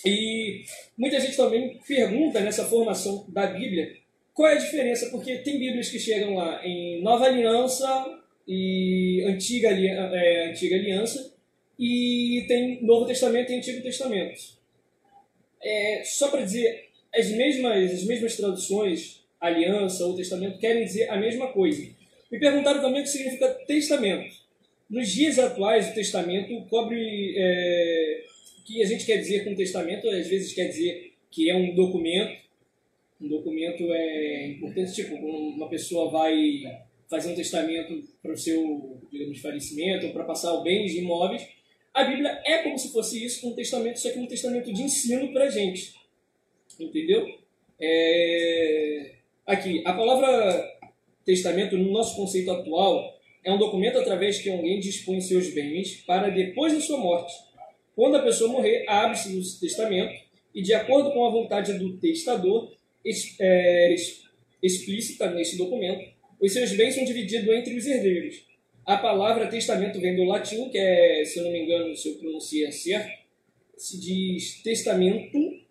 E 0.06 0.64
muita 0.98 1.20
gente 1.20 1.36
também 1.36 1.80
pergunta 1.88 2.42
nessa 2.42 2.66
formação 2.66 3.26
da 3.30 3.48
Bíblia 3.48 4.04
qual 4.34 4.50
é 4.50 4.54
a 4.54 4.60
diferença, 4.60 5.10
porque 5.12 5.38
tem 5.38 5.60
Bíblias 5.60 5.90
que 5.90 6.00
chegam 6.00 6.36
lá 6.36 6.66
em 6.66 7.02
Nova 7.02 7.26
Aliança 7.26 8.20
e 8.48 9.24
Antiga, 9.28 9.70
é, 9.70 10.50
Antiga 10.50 10.76
Aliança, 10.76 11.34
e 11.78 12.44
tem 12.48 12.84
Novo 12.84 13.06
Testamento 13.06 13.52
e 13.52 13.56
Antigo 13.56 13.82
Testamento. 13.82 14.42
É, 15.62 16.02
só 16.04 16.30
para 16.30 16.42
dizer, 16.42 16.90
as 17.16 17.30
mesmas, 17.32 17.92
as 17.92 18.04
mesmas 18.06 18.36
traduções, 18.36 19.24
Aliança 19.40 20.06
ou 20.06 20.16
Testamento, 20.16 20.60
querem 20.60 20.86
dizer 20.86 21.10
a 21.10 21.18
mesma 21.18 21.48
coisa. 21.48 21.88
Me 22.32 22.40
perguntaram 22.40 22.82
também 22.82 23.02
o 23.02 23.04
que 23.04 23.10
significa 23.10 23.48
testamento. 23.68 24.34
Nos 24.90 25.12
dias 25.12 25.38
atuais, 25.40 25.90
o 25.90 25.94
testamento 25.94 26.62
cobre. 26.70 27.36
É, 27.38 28.24
o 28.60 28.64
que 28.64 28.82
a 28.82 28.86
gente 28.86 29.06
quer 29.06 29.18
dizer 29.18 29.44
com 29.44 29.56
testamento, 29.56 30.08
às 30.10 30.28
vezes 30.28 30.54
quer 30.54 30.68
dizer 30.68 31.14
que 31.30 31.50
é 31.50 31.56
um 31.56 31.76
documento. 31.76 32.42
Um 33.22 33.28
documento 33.28 33.84
é 33.94 34.48
importante, 34.48 34.94
tipo, 34.94 35.16
uma 35.16 35.70
pessoa 35.70 36.10
vai 36.10 36.64
fazer 37.10 37.32
um 37.32 37.36
testamento 37.36 38.04
para 38.22 38.34
o 38.34 38.38
seu, 38.38 39.00
digamos, 39.12 39.40
falecimento, 39.40 40.08
ou 40.08 40.14
para 40.14 40.24
passar 40.24 40.58
bens 40.62 40.94
imóveis, 40.94 41.46
a 41.94 42.06
Bíblia 42.06 42.42
é 42.44 42.64
como 42.64 42.78
se 42.78 42.92
fosse 42.92 43.24
isso, 43.24 43.48
um 43.48 43.54
testamento, 43.54 44.00
só 44.00 44.10
que 44.10 44.18
um 44.18 44.26
testamento 44.26 44.74
de 44.74 44.82
ensino 44.82 45.32
para 45.32 45.46
a 45.46 45.50
gente. 45.50 45.94
Entendeu? 46.80 47.28
É... 47.80 49.16
Aqui, 49.46 49.82
a 49.86 49.94
palavra 49.94 50.74
testamento, 51.26 51.78
no 51.78 51.92
nosso 51.92 52.16
conceito 52.16 52.52
atual, 52.52 53.14
é 53.44 53.52
um 53.52 53.58
documento 53.58 53.98
através 53.98 54.40
que 54.40 54.50
alguém 54.50 54.80
dispõe 54.80 55.20
seus 55.22 55.54
bens 55.54 56.04
para 56.06 56.30
depois 56.30 56.74
da 56.74 56.80
sua 56.80 56.98
morte. 56.98 57.34
Quando 57.96 58.16
a 58.16 58.24
pessoa 58.24 58.52
morrer, 58.52 58.86
abre-se 58.88 59.36
o 59.36 59.60
testamento 59.60 60.14
e, 60.54 60.62
de 60.62 60.74
acordo 60.74 61.12
com 61.12 61.26
a 61.26 61.30
vontade 61.30 61.74
do 61.78 61.98
testador, 61.98 62.72
é, 63.40 63.96
explícita 64.62 65.30
nesse 65.32 65.58
documento, 65.58 66.14
os 66.40 66.52
seus 66.52 66.72
bens 66.74 66.96
são 66.96 67.06
divididos 67.06 67.54
entre 67.54 67.76
os 67.76 67.86
herdeiros. 67.86 68.46
A 68.86 68.98
palavra 68.98 69.48
testamento 69.48 70.00
vem 70.00 70.16
do 70.16 70.24
latim, 70.24 70.70
que 70.70 70.78
é, 70.78 71.24
se 71.26 71.40
eu 71.40 71.46
não 71.46 71.52
me 71.52 71.64
engano, 71.64 71.96
se 71.96 72.10
eu 72.10 72.16
pronunciar 72.16 72.72
certo, 72.72 73.12
se 73.78 74.00
diz 74.00 74.62
testamento, 74.62 75.63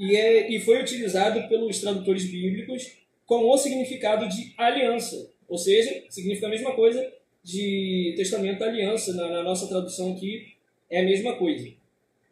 e, 0.00 0.16
é, 0.16 0.50
e 0.50 0.58
foi 0.58 0.80
utilizado 0.80 1.46
pelos 1.46 1.78
tradutores 1.78 2.24
bíblicos 2.24 2.96
com 3.26 3.50
o 3.50 3.58
significado 3.58 4.26
de 4.30 4.54
aliança, 4.56 5.30
ou 5.46 5.58
seja, 5.58 6.04
significa 6.08 6.46
a 6.46 6.50
mesma 6.50 6.72
coisa 6.72 7.12
de 7.44 8.14
testamento 8.16 8.64
aliança, 8.64 9.12
na, 9.12 9.28
na 9.28 9.42
nossa 9.42 9.68
tradução 9.68 10.12
aqui 10.12 10.54
é 10.88 11.00
a 11.00 11.04
mesma 11.04 11.36
coisa. 11.36 11.70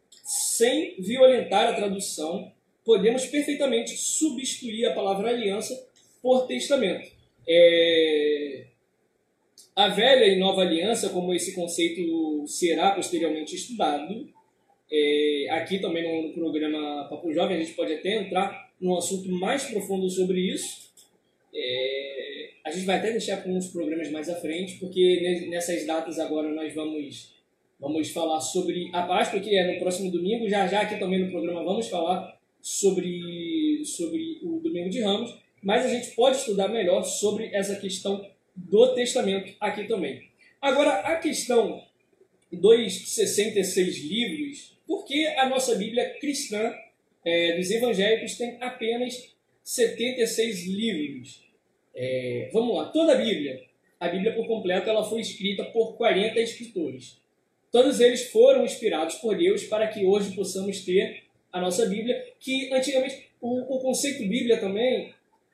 Sem 0.09 0.95
violentar 0.97 1.69
a 1.69 1.73
tradução, 1.73 2.51
podemos 2.83 3.27
perfeitamente 3.27 3.95
substituir 3.95 4.85
a 4.87 4.93
palavra 4.93 5.29
aliança 5.29 5.87
por 6.23 6.47
testamento. 6.47 7.11
É, 7.47 8.65
a 9.75 9.89
velha 9.89 10.25
e 10.25 10.39
nova 10.39 10.61
aliança, 10.61 11.09
como 11.09 11.33
esse 11.35 11.53
conceito 11.53 12.47
será 12.47 12.91
posteriormente 12.91 13.55
estudado, 13.55 14.27
é, 14.91 15.47
aqui 15.51 15.79
também 15.79 16.27
no, 16.27 16.33
programa 16.33 17.07
Papo 17.09 17.31
Jovem 17.31 17.57
a 17.57 17.59
gente 17.59 17.73
pode 17.73 17.93
até 17.93 18.15
entrar 18.15 18.69
num 18.81 18.97
assunto 18.97 19.29
mais 19.31 19.65
profundo 19.65 20.09
sobre 20.09 20.39
isso. 20.39 20.89
É, 21.53 22.49
a 22.65 22.71
gente 22.71 22.85
vai 22.85 22.97
até 22.97 23.11
deixar 23.11 23.37
para 23.37 23.51
uns 23.51 23.67
programas 23.67 24.09
mais 24.11 24.29
à 24.29 24.35
frente, 24.35 24.77
porque 24.79 25.47
nessas 25.49 25.85
datas 25.85 26.19
agora 26.19 26.49
nós 26.49 26.73
vamos, 26.73 27.35
vamos 27.79 28.09
falar 28.09 28.41
sobre 28.41 28.89
a 28.93 29.03
Páscoa, 29.03 29.39
que 29.39 29.55
é 29.55 29.73
no 29.73 29.79
próximo 29.79 30.11
domingo. 30.11 30.49
Já 30.49 30.67
já 30.67 30.81
aqui 30.81 30.97
também 30.97 31.19
no 31.19 31.31
programa 31.31 31.63
vamos 31.63 31.87
falar 31.87 32.39
sobre, 32.61 33.83
sobre 33.85 34.39
o 34.43 34.59
Domingo 34.59 34.89
de 34.89 35.01
Ramos, 35.01 35.35
mas 35.61 35.85
a 35.85 35.89
gente 35.89 36.15
pode 36.15 36.37
estudar 36.37 36.67
melhor 36.67 37.03
sobre 37.03 37.49
essa 37.53 37.75
questão 37.75 38.25
do 38.55 38.93
Testamento 38.93 39.53
aqui 39.59 39.85
também. 39.85 40.29
Agora, 40.61 40.99
a 40.99 41.15
questão 41.17 41.81
dos 42.51 43.13
66 43.15 44.03
livros, 44.03 44.78
por 44.89 45.05
que 45.05 45.27
a 45.27 45.47
nossa 45.47 45.75
Bíblia 45.75 46.17
cristã 46.19 46.73
é, 47.23 47.55
dos 47.55 47.69
evangélicos 47.69 48.35
tem 48.35 48.57
apenas 48.59 49.35
76 49.63 50.65
livros? 50.65 51.47
É, 51.93 52.49
vamos 52.51 52.75
lá, 52.75 52.85
toda 52.85 53.13
a 53.13 53.15
Bíblia, 53.15 53.61
a 53.99 54.07
Bíblia 54.07 54.33
por 54.33 54.47
completo, 54.47 54.89
ela 54.89 55.07
foi 55.07 55.21
escrita 55.21 55.63
por 55.65 55.95
40 55.95 56.39
escritores. 56.39 57.21
Todos 57.71 57.99
eles 57.99 58.31
foram 58.31 58.65
inspirados 58.65 59.17
por 59.17 59.37
Deus 59.37 59.63
para 59.65 59.87
que 59.89 60.03
hoje 60.03 60.35
possamos 60.35 60.83
ter 60.83 61.21
a 61.53 61.61
nossa 61.61 61.85
Bíblia, 61.85 62.33
que 62.39 62.73
antigamente 62.73 63.29
o, 63.39 63.75
o 63.75 63.79
conceito 63.81 64.27
Bíblia 64.27 64.57
também 64.57 65.13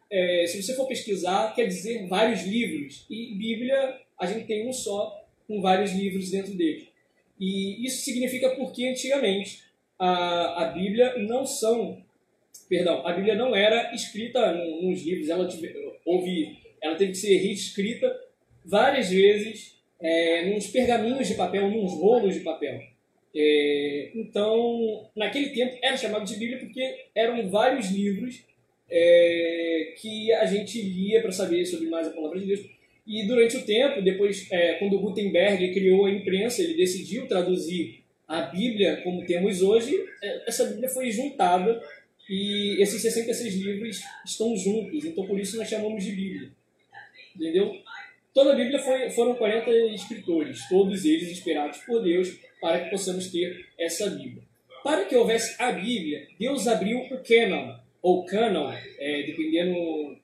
é, 0.10 0.48
se 0.48 0.63
você 0.63 0.74
for 0.76 0.88
pesquisar, 0.88 1.54
quer 1.54 1.65
dizer 1.67 2.08
vários 2.08 2.43
livros. 2.43 3.06
E 3.10 3.36
Bíblia, 3.36 4.00
a 4.17 4.26
gente 4.26 4.45
tem 4.45 4.65
um 4.65 4.71
só, 4.71 5.26
com 5.45 5.62
vários 5.62 5.91
livros 5.91 6.32
dentro 6.32 6.54
dele. 6.54 6.95
E 7.39 7.86
isso 7.86 8.04
significa 8.04 8.50
porque 8.52 8.88
antigamente 8.88 9.63
a, 10.00 10.63
a 10.63 10.65
Bíblia 10.69 11.17
não 11.17 11.45
são. 11.45 12.04
Perdão, 12.69 13.06
a 13.06 13.13
Bíblia 13.13 13.36
não 13.36 13.56
era 13.56 13.93
escrita 13.93 14.54
nos 14.54 15.04
livros, 15.04 15.30
ela, 15.30 15.48
tive, 15.48 15.76
houve, 16.06 16.58
ela 16.82 16.95
teve 16.95 17.12
que 17.12 17.17
ser 17.17 17.38
reescrita 17.38 18.12
várias 18.63 19.10
vezes 19.10 19.78
é, 20.00 20.50
nos 20.50 20.67
pergaminhos 20.67 21.28
de 21.28 21.36
papel, 21.36 21.69
nos 21.69 21.93
rolos 21.93 22.34
de 22.34 22.39
papel. 22.39 22.80
É, 23.36 24.12
então, 24.15 25.10
naquele 25.15 25.50
tempo 25.50 25.78
era 25.82 25.98
chamado 25.98 26.26
de 26.26 26.38
Bíblia 26.38 26.58
porque 26.58 27.08
eram 27.13 27.50
vários 27.50 27.91
livros 27.91 28.43
é, 28.89 29.93
que 30.00 30.32
a 30.34 30.45
gente 30.45 30.82
lia 30.82 31.21
para 31.21 31.32
saber 31.32 31.65
sobre 31.65 31.89
mais 31.89 32.08
a 32.08 32.12
palavra 32.12 32.39
de 32.39 32.45
Deus. 32.45 32.62
E 33.06 33.28
durante 33.28 33.58
o 33.58 33.65
tempo, 33.65 34.02
depois, 34.02 34.48
é, 34.52 34.74
quando 34.74 35.00
Gutenberg 35.00 35.74
criou 35.74 36.06
a 36.06 36.12
imprensa, 36.12 36.62
ele 36.62 36.74
decidiu 36.74 37.28
traduzir 37.28 38.04
a 38.28 38.41
Bíblia 38.41 39.02
como 39.04 39.26
temos 39.26 39.62
hoje, 39.62 39.96
é, 40.24 40.50
essa 40.50 40.65
Bíblia 40.65 40.89
foi 40.89 41.12
juntada 41.12 41.80
e 42.28 42.82
esses 42.82 43.02
66 43.02 43.56
livros 43.62 44.02
estão 44.26 44.56
juntos, 44.58 45.06
então 45.06 45.28
por 45.28 45.39
isso 45.39 45.58
nós 45.58 45.70
chamamos 45.70 46.04
de 46.04 46.12
Bíblia. 46.12 46.50
Entendeu? 47.36 47.76
Toda 48.34 48.54
a 48.54 48.56
Bíblia 48.56 48.80
foi, 48.80 49.10
foram 49.12 49.36
40 49.36 49.70
escritores, 49.94 50.68
todos 50.68 51.06
eles 51.06 51.30
inspirados 51.30 51.78
por 51.80 52.04
Deus 52.04 52.36
para 52.60 52.84
que 52.84 52.89
possamos 52.89 53.32
ter 53.32 53.68
essa 53.78 54.10
Bíblia. 54.10 54.44
Para 54.84 55.06
que 55.06 55.15
houvesse 55.15 55.56
a 55.62 55.72
Bíblia, 55.72 56.28
Deus 56.39 56.68
abriu 56.68 57.00
o 57.00 57.24
Canon, 57.24 57.78
ou 58.02 58.24
canon, 58.26 58.72
é, 59.00 59.24
dependendo 59.24 60.15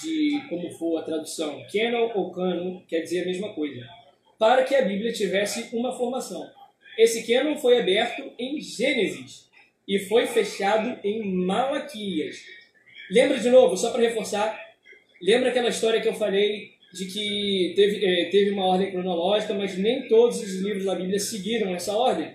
de 0.00 0.42
como 0.48 0.70
for 0.72 0.98
a 0.98 1.02
tradução. 1.02 1.64
Canon 1.72 2.10
ou 2.14 2.30
canon 2.32 2.80
quer 2.88 3.00
dizer 3.00 3.22
a 3.22 3.26
mesma 3.26 3.52
coisa. 3.52 3.86
Para 4.38 4.64
que 4.64 4.74
a 4.74 4.82
Bíblia 4.82 5.12
tivesse 5.12 5.74
uma 5.74 5.96
formação. 5.96 6.48
Esse 6.98 7.26
canon 7.26 7.56
foi 7.56 7.80
aberto 7.80 8.32
em 8.38 8.60
Gênesis 8.60 9.48
e 9.86 9.98
foi 9.98 10.26
fechado 10.26 10.98
em 11.04 11.22
Malaquias. 11.24 12.36
Lembra 13.10 13.38
de 13.38 13.50
novo, 13.50 13.76
só 13.76 13.90
para 13.90 14.02
reforçar, 14.02 14.58
lembra 15.22 15.50
aquela 15.50 15.68
história 15.68 16.00
que 16.00 16.08
eu 16.08 16.14
falei 16.14 16.72
de 16.92 17.06
que 17.06 17.72
teve, 17.76 18.04
é, 18.04 18.24
teve 18.30 18.50
uma 18.50 18.64
ordem 18.64 18.90
cronológica, 18.90 19.54
mas 19.54 19.76
nem 19.76 20.08
todos 20.08 20.40
os 20.40 20.60
livros 20.60 20.84
da 20.84 20.94
Bíblia 20.94 21.18
seguiram 21.18 21.74
essa 21.74 21.94
ordem? 21.96 22.34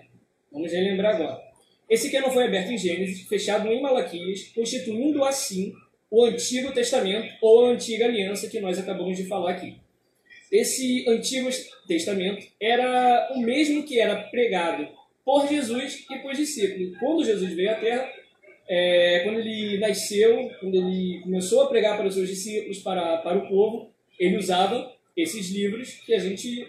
Vamos 0.50 0.72
relembrar 0.72 1.16
agora. 1.16 1.40
Esse 1.88 2.10
canon 2.10 2.30
foi 2.30 2.44
aberto 2.44 2.70
em 2.70 2.78
Gênesis, 2.78 3.26
fechado 3.28 3.68
em 3.68 3.82
Malaquias, 3.82 4.48
constituindo 4.54 5.24
assim 5.24 5.74
o 6.12 6.26
Antigo 6.26 6.72
Testamento 6.72 7.34
ou 7.40 7.64
a 7.64 7.70
Antiga 7.70 8.04
Aliança 8.04 8.46
que 8.46 8.60
nós 8.60 8.78
acabamos 8.78 9.16
de 9.16 9.24
falar 9.24 9.52
aqui. 9.52 9.78
Esse 10.50 11.08
Antigo 11.08 11.48
Testamento 11.88 12.46
era 12.60 13.32
o 13.34 13.40
mesmo 13.40 13.82
que 13.82 13.98
era 13.98 14.16
pregado 14.24 14.86
por 15.24 15.48
Jesus 15.48 16.04
e 16.10 16.18
por 16.18 16.34
discípulos. 16.34 16.98
Quando 16.98 17.24
Jesus 17.24 17.54
veio 17.54 17.70
à 17.70 17.76
Terra, 17.76 18.12
é, 18.68 19.20
quando 19.24 19.40
ele 19.40 19.78
nasceu, 19.78 20.50
quando 20.60 20.74
ele 20.74 21.20
começou 21.22 21.62
a 21.62 21.68
pregar 21.70 21.96
para 21.96 22.06
os 22.06 22.14
seus 22.14 22.28
discípulos, 22.28 22.80
para, 22.80 23.16
para 23.18 23.38
o 23.38 23.48
povo, 23.48 23.90
ele 24.18 24.36
usava 24.36 24.94
esses 25.16 25.50
livros 25.50 25.94
que 26.04 26.12
a 26.12 26.18
gente 26.18 26.68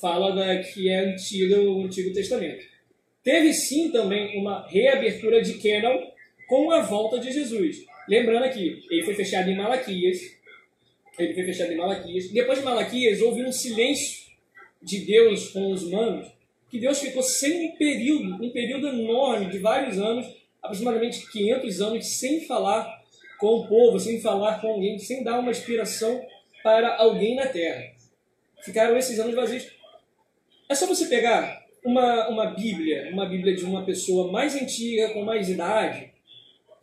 fala 0.00 0.34
da, 0.34 0.58
que 0.58 0.88
é 0.88 0.98
antiga, 0.98 1.60
o 1.60 1.84
Antigo 1.84 2.12
Testamento. 2.12 2.64
Teve 3.22 3.54
sim 3.54 3.92
também 3.92 4.36
uma 4.36 4.66
reabertura 4.66 5.40
de 5.40 5.54
Canon 5.54 6.08
com 6.48 6.72
a 6.72 6.80
volta 6.80 7.20
de 7.20 7.32
Jesus. 7.32 7.93
Lembrando 8.08 8.44
aqui, 8.44 8.82
ele 8.90 9.02
foi 9.02 9.14
fechado 9.14 9.50
em 9.50 9.56
Malaquias. 9.56 10.20
Ele 11.18 11.34
foi 11.34 11.44
fechado 11.44 11.72
em 11.72 11.76
Malaquias. 11.76 12.30
Depois 12.30 12.58
de 12.58 12.64
Malaquias, 12.64 13.20
houve 13.22 13.44
um 13.44 13.52
silêncio 13.52 14.24
de 14.82 15.00
Deus 15.00 15.48
com 15.50 15.72
os 15.72 15.82
humanos, 15.82 16.28
que 16.70 16.78
Deus 16.78 16.98
ficou 16.98 17.22
sem 17.22 17.68
um 17.68 17.76
período, 17.76 18.44
um 18.44 18.50
período 18.50 18.88
enorme 18.88 19.50
de 19.50 19.58
vários 19.58 19.98
anos, 19.98 20.26
aproximadamente 20.62 21.30
500 21.30 21.80
anos, 21.80 22.06
sem 22.06 22.40
falar 22.46 23.02
com 23.38 23.60
o 23.60 23.68
povo, 23.68 23.98
sem 23.98 24.20
falar 24.20 24.60
com 24.60 24.68
alguém, 24.68 24.98
sem 24.98 25.22
dar 25.22 25.38
uma 25.38 25.50
inspiração 25.50 26.20
para 26.62 26.96
alguém 26.96 27.36
na 27.36 27.46
Terra. 27.46 27.92
Ficaram 28.62 28.96
esses 28.96 29.18
anos 29.18 29.34
vazios. 29.34 29.70
É 30.68 30.74
só 30.74 30.86
você 30.86 31.06
pegar 31.06 31.64
uma, 31.84 32.28
uma 32.28 32.46
Bíblia, 32.46 33.10
uma 33.12 33.26
Bíblia 33.26 33.54
de 33.54 33.64
uma 33.64 33.84
pessoa 33.84 34.32
mais 34.32 34.54
antiga, 34.54 35.10
com 35.10 35.22
mais 35.22 35.48
idade, 35.48 36.13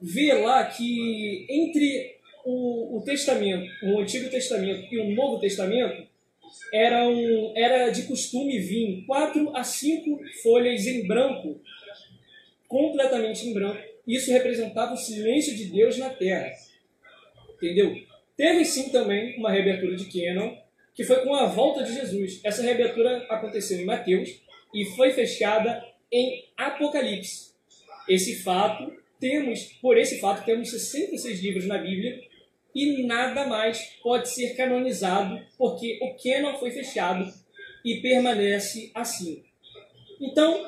ver 0.01 0.33
lá 0.35 0.65
que 0.65 1.45
entre 1.49 2.17
o, 2.43 2.97
o 2.97 3.03
Testamento, 3.03 3.69
o 3.83 3.99
Antigo 3.99 4.29
Testamento 4.29 4.87
e 4.91 4.97
o 4.97 5.15
Novo 5.15 5.39
Testamento, 5.39 6.07
eram, 6.73 7.53
era 7.55 7.89
de 7.89 8.03
costume 8.03 8.59
vir 8.59 9.05
quatro 9.05 9.55
a 9.55 9.63
cinco 9.63 10.19
folhas 10.41 10.85
em 10.87 11.07
branco, 11.07 11.61
completamente 12.67 13.47
em 13.47 13.53
branco. 13.53 13.81
Isso 14.07 14.31
representava 14.31 14.93
o 14.93 14.97
silêncio 14.97 15.55
de 15.55 15.65
Deus 15.65 15.97
na 15.97 16.09
Terra. 16.09 16.51
Entendeu? 17.55 17.95
Teve 18.35 18.65
sim 18.65 18.89
também 18.89 19.37
uma 19.37 19.51
reabertura 19.51 19.95
de 19.95 20.05
Canon, 20.05 20.57
que 20.95 21.03
foi 21.03 21.23
com 21.23 21.35
a 21.35 21.45
volta 21.45 21.83
de 21.83 21.93
Jesus. 21.93 22.39
Essa 22.43 22.63
reabertura 22.63 23.25
aconteceu 23.29 23.79
em 23.79 23.85
Mateus 23.85 24.41
e 24.73 24.85
foi 24.95 25.11
fechada 25.11 25.85
em 26.11 26.45
Apocalipse. 26.57 27.51
Esse 28.09 28.41
fato, 28.41 28.91
temos, 29.21 29.63
por 29.81 29.97
esse 29.97 30.19
fato, 30.19 30.43
temos 30.43 30.71
66 30.71 31.41
livros 31.41 31.67
na 31.67 31.77
Bíblia 31.77 32.19
e 32.73 33.03
nada 33.03 33.45
mais 33.45 33.79
pode 34.01 34.27
ser 34.27 34.55
canonizado 34.55 35.39
porque 35.57 35.99
o 36.01 36.15
canon 36.21 36.57
foi 36.57 36.71
fechado 36.71 37.31
e 37.85 37.97
permanece 37.97 38.91
assim. 38.95 39.43
Então, 40.19 40.65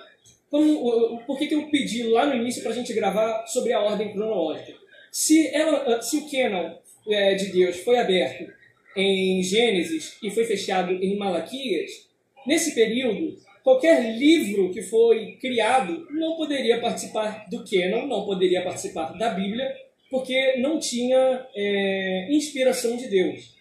como, 0.50 1.24
por 1.26 1.38
que, 1.40 1.48
que 1.48 1.56
eu 1.56 1.68
pedi 1.70 2.04
lá 2.04 2.28
no 2.28 2.36
início 2.36 2.62
para 2.62 2.72
a 2.72 2.76
gente 2.76 2.94
gravar 2.94 3.48
sobre 3.48 3.74
a 3.74 3.82
ordem 3.82 4.14
cronológica? 4.14 4.78
Se, 5.12 5.48
ela, 5.48 6.02
se 6.02 6.18
o 6.18 6.30
canon 6.30 6.76
é, 7.08 7.34
de 7.34 7.48
Deus 7.48 7.78
foi 7.78 7.98
aberto 7.98 8.52
em 8.96 9.42
Gênesis 9.42 10.18
e 10.22 10.30
foi 10.30 10.46
fechado 10.46 10.94
em 10.94 11.18
Malaquias, 11.18 12.08
nesse 12.46 12.76
período, 12.76 13.36
qualquer 13.64 14.18
livro 14.18 14.72
que 14.72 14.82
foi 14.82 15.38
criado 15.42 16.08
não 16.12 16.36
poderia 16.36 16.80
participar 16.80 17.46
do 17.50 17.64
canon, 17.64 18.08
não 18.08 18.26
poderia 18.26 18.64
participar 18.64 19.18
da 19.18 19.30
Bíblia, 19.30 19.74
porque 20.10 20.58
não 20.58 20.80
tinha 20.80 21.48
é, 21.56 22.28
inspiração 22.30 22.96
de 22.98 23.08
Deus. 23.08 23.54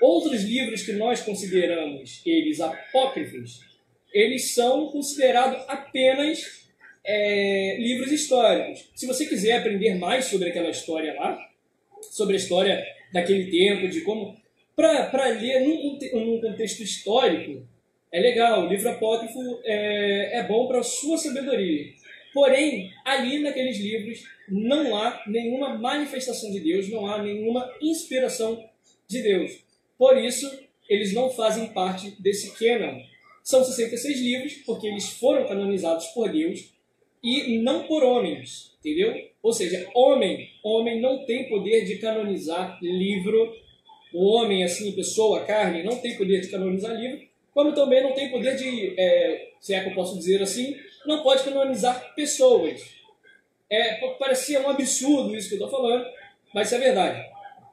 Outros 0.00 0.42
livros 0.42 0.82
que 0.82 0.92
nós 0.92 1.20
consideramos 1.20 2.22
eles 2.24 2.60
apócrifos, 2.60 3.60
eles 4.12 4.54
são 4.54 4.86
considerados 4.88 5.62
apenas 5.68 6.64
é, 7.04 7.76
livros 7.78 8.10
históricos. 8.10 8.88
Se 8.94 9.06
você 9.06 9.26
quiser 9.26 9.58
aprender 9.58 9.94
mais 9.96 10.26
sobre 10.26 10.48
aquela 10.48 10.70
história 10.70 11.14
lá, 11.14 11.38
sobre 12.10 12.34
a 12.34 12.38
história 12.38 12.84
daquele 13.12 13.50
tempo, 13.50 13.88
de 13.88 14.00
como. 14.00 14.36
Para 14.74 15.28
ler 15.28 15.60
num, 15.60 15.98
num, 16.14 16.40
contexto 16.40 16.82
histórico, 16.82 17.64
é 18.14 18.20
legal. 18.20 18.64
O 18.64 18.68
livro 18.68 18.88
apócrifo 18.88 19.40
é, 19.64 20.38
é 20.38 20.42
bom 20.44 20.68
para 20.68 20.84
sua 20.84 21.18
sabedoria. 21.18 21.92
Porém, 22.32 22.92
ali 23.04 23.40
naqueles 23.40 23.76
livros 23.78 24.22
não 24.48 24.96
há 24.96 25.20
nenhuma 25.26 25.76
manifestação 25.76 26.52
de 26.52 26.60
Deus, 26.60 26.88
não 26.88 27.06
há 27.08 27.20
nenhuma 27.20 27.68
inspiração 27.82 28.64
de 29.08 29.20
Deus. 29.20 29.64
Por 29.98 30.16
isso, 30.16 30.48
eles 30.88 31.12
não 31.12 31.28
fazem 31.28 31.66
parte 31.68 32.10
desse 32.22 32.56
canon. 32.56 33.00
São 33.42 33.64
66 33.64 34.20
livros, 34.20 34.52
porque 34.64 34.86
eles 34.86 35.08
foram 35.18 35.46
canonizados 35.48 36.06
por 36.08 36.30
Deus 36.30 36.72
e 37.22 37.58
não 37.58 37.84
por 37.88 38.04
homens, 38.04 38.76
entendeu? 38.78 39.12
Ou 39.42 39.52
seja, 39.52 39.90
homem, 39.92 40.50
homem 40.62 41.00
não 41.00 41.24
tem 41.24 41.48
poder 41.48 41.84
de 41.84 41.96
canonizar 41.98 42.78
livro. 42.80 43.52
O 44.12 44.36
homem, 44.36 44.62
assim, 44.62 44.92
pessoa, 44.92 45.44
carne, 45.44 45.82
não 45.82 45.96
tem 45.96 46.16
poder 46.16 46.40
de 46.40 46.48
canonizar 46.48 46.94
livro, 46.94 47.33
como 47.54 47.72
também 47.72 48.02
não 48.02 48.12
tem 48.12 48.30
poder 48.30 48.56
de, 48.56 48.94
é, 48.98 49.52
se 49.60 49.72
é 49.72 49.80
que 49.80 49.90
eu 49.90 49.94
posso 49.94 50.18
dizer 50.18 50.42
assim, 50.42 50.76
não 51.06 51.22
pode 51.22 51.44
canonizar 51.44 52.12
pessoas. 52.14 52.82
É, 53.70 53.94
parecia 54.18 54.60
um 54.60 54.68
absurdo 54.68 55.34
isso 55.34 55.48
que 55.48 55.54
eu 55.54 55.64
estou 55.64 55.70
falando, 55.70 56.04
mas 56.52 56.66
isso 56.66 56.74
é 56.74 56.78
verdade. 56.78 57.24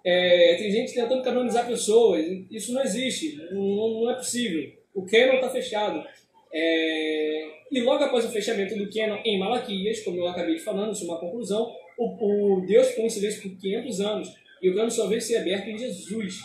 É, 0.03 0.55
tem 0.57 0.71
gente 0.71 0.93
tentando 0.93 1.23
canonizar 1.23 1.67
pessoas, 1.67 2.25
isso 2.49 2.73
não 2.73 2.83
existe, 2.83 3.37
não, 3.51 4.01
não 4.01 4.11
é 4.11 4.15
possível. 4.15 4.71
O 4.93 5.05
canon 5.05 5.35
está 5.35 5.49
fechado. 5.49 6.03
É, 6.53 7.47
e 7.71 7.81
logo 7.81 8.03
após 8.03 8.25
o 8.25 8.31
fechamento 8.31 8.75
do 8.75 8.89
canon 8.89 9.19
em 9.25 9.39
Malaquias, 9.39 10.01
como 10.01 10.17
eu 10.17 10.27
acabei 10.27 10.55
de 10.55 10.61
falando, 10.61 10.93
isso 10.93 11.05
é 11.05 11.07
uma 11.07 11.19
conclusão, 11.19 11.73
o, 11.97 12.57
o 12.57 12.65
Deus 12.65 12.87
ficou 12.89 13.05
em 13.05 13.09
silêncio 13.09 13.41
por 13.41 13.57
500 13.59 14.01
anos 14.01 14.35
e 14.61 14.69
o 14.69 14.75
canon 14.75 14.89
só 14.89 15.07
veio 15.07 15.21
ser 15.21 15.37
aberto 15.37 15.67
em 15.67 15.77
Jesus. 15.77 16.39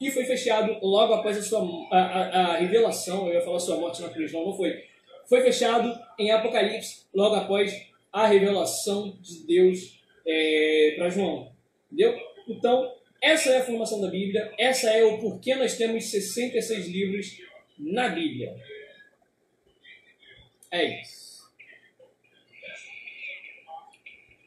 E 0.00 0.10
foi 0.10 0.24
fechado 0.24 0.78
logo 0.80 1.14
após 1.14 1.36
a 1.36 1.42
sua 1.42 1.60
a, 1.90 1.98
a, 1.98 2.46
a 2.54 2.56
revelação, 2.58 3.26
eu 3.26 3.34
ia 3.34 3.40
falar 3.40 3.58
sua 3.58 3.76
morte 3.76 4.00
na 4.00 4.08
cruz, 4.08 4.32
não, 4.32 4.46
não 4.46 4.56
foi 4.56 4.84
foi 5.28 5.42
fechado 5.42 5.94
em 6.18 6.30
Apocalipse, 6.30 7.06
logo 7.12 7.34
após 7.34 7.86
a 8.10 8.26
revelação 8.26 9.18
de 9.20 9.46
Deus 9.46 10.00
é, 10.26 10.94
para 10.96 11.10
João. 11.10 11.52
Entendeu? 11.92 12.18
Então, 12.48 12.94
essa 13.20 13.50
é 13.50 13.58
a 13.58 13.64
formação 13.64 14.00
da 14.00 14.08
Bíblia, 14.08 14.52
essa 14.58 14.90
é 14.90 15.04
o 15.04 15.18
porquê 15.18 15.54
nós 15.54 15.76
temos 15.76 16.04
66 16.04 16.88
livros 16.88 17.38
na 17.78 18.08
Bíblia. 18.08 18.56
É 20.70 21.00
isso. 21.00 21.28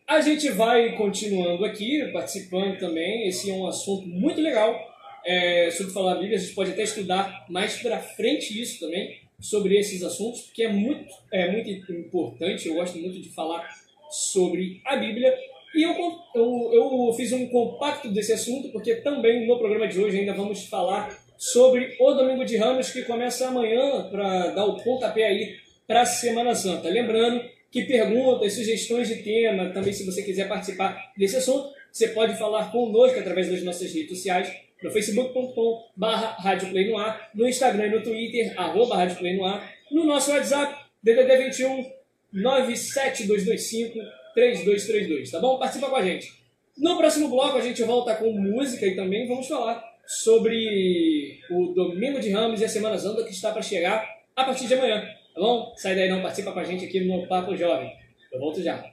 A 0.07 0.19
gente 0.19 0.49
vai 0.49 0.95
continuando 0.97 1.63
aqui, 1.63 2.09
participando 2.11 2.77
também. 2.77 3.27
Esse 3.27 3.49
é 3.49 3.53
um 3.53 3.65
assunto 3.65 4.07
muito 4.07 4.41
legal 4.41 4.90
é, 5.25 5.69
sobre 5.71 5.93
falar 5.93 6.13
a 6.13 6.15
Bíblia. 6.15 6.37
A 6.37 6.41
gente 6.41 6.53
pode 6.53 6.71
até 6.71 6.83
estudar 6.83 7.45
mais 7.49 7.81
para 7.81 7.99
frente 7.99 8.59
isso 8.59 8.79
também 8.79 9.19
sobre 9.39 9.77
esses 9.77 10.03
assuntos, 10.03 10.41
porque 10.41 10.63
é 10.63 10.71
muito, 10.71 11.13
é 11.31 11.51
muito 11.51 11.69
importante, 11.91 12.67
eu 12.67 12.75
gosto 12.75 12.97
muito 12.97 13.19
de 13.19 13.29
falar 13.29 13.67
sobre 14.09 14.81
a 14.85 14.95
Bíblia. 14.95 15.35
E 15.73 15.83
eu, 15.83 15.95
eu, 16.35 16.69
eu 16.73 17.13
fiz 17.13 17.31
um 17.31 17.47
compacto 17.47 18.09
desse 18.09 18.33
assunto, 18.33 18.69
porque 18.69 18.95
também 18.95 19.47
no 19.47 19.57
programa 19.57 19.87
de 19.87 19.99
hoje 19.99 20.19
ainda 20.19 20.33
vamos 20.33 20.65
falar 20.65 21.17
sobre 21.37 21.95
o 21.99 22.13
Domingo 22.13 22.45
de 22.45 22.57
Ramos, 22.57 22.91
que 22.91 23.03
começa 23.03 23.47
amanhã 23.47 24.09
para 24.11 24.51
dar 24.51 24.65
o 24.65 24.77
pontapé 24.77 25.23
aí 25.25 25.55
para 25.87 26.01
a 26.01 26.05
Semana 26.05 26.53
Santa. 26.53 26.87
Lembrando 26.89 27.43
que 27.71 27.85
perguntas, 27.85 28.53
sugestões 28.53 29.07
de 29.07 29.23
tema, 29.23 29.69
também 29.69 29.93
se 29.93 30.05
você 30.05 30.21
quiser 30.21 30.47
participar 30.47 31.13
desse 31.17 31.37
assunto, 31.37 31.73
você 31.91 32.09
pode 32.09 32.37
falar 32.37 32.71
conosco 32.71 33.17
através 33.17 33.49
das 33.49 33.63
nossas 33.63 33.93
redes 33.93 34.09
sociais, 34.09 34.53
no 34.81 34.91
facebook.com 34.91 35.91
barra 35.95 36.37
no 36.63 36.97
ar, 36.97 37.29
no 37.33 37.47
Instagram 37.47 37.87
e 37.87 37.89
no 37.89 38.03
Twitter, 38.03 38.53
arroba 38.59 39.05
no 39.05 39.45
ar, 39.45 39.73
no 39.91 40.05
nosso 40.05 40.31
WhatsApp, 40.31 40.75
DDD 41.03 41.37
21 41.45 41.91
97225 42.33 43.99
3232, 44.33 45.31
tá 45.31 45.39
bom? 45.39 45.59
Participa 45.59 45.89
com 45.89 45.95
a 45.97 46.05
gente. 46.05 46.31
No 46.77 46.97
próximo 46.97 47.29
bloco 47.29 47.57
a 47.57 47.61
gente 47.61 47.83
volta 47.83 48.15
com 48.15 48.31
música 48.31 48.85
e 48.85 48.95
também 48.95 49.27
vamos 49.27 49.47
falar 49.47 49.83
sobre 50.05 51.39
o 51.49 51.67
Domingo 51.73 52.19
de 52.19 52.31
Ramos 52.31 52.61
e 52.61 52.65
a 52.65 52.69
Semana 52.69 52.97
Santa 52.97 53.23
que 53.23 53.31
está 53.31 53.51
para 53.51 53.61
chegar 53.61 54.07
a 54.35 54.43
partir 54.43 54.67
de 54.67 54.73
amanhã, 54.73 55.01
tá 55.33 55.41
bom? 55.41 55.73
Sai 55.75 55.95
daí 55.95 56.09
não, 56.09 56.21
participa 56.21 56.51
com 56.51 56.59
a 56.59 56.63
gente 56.63 56.85
aqui 56.85 57.01
no 57.01 57.27
Papo 57.27 57.55
Jovem. 57.55 57.91
Eu 58.31 58.39
volto 58.39 58.61
já. 58.63 58.90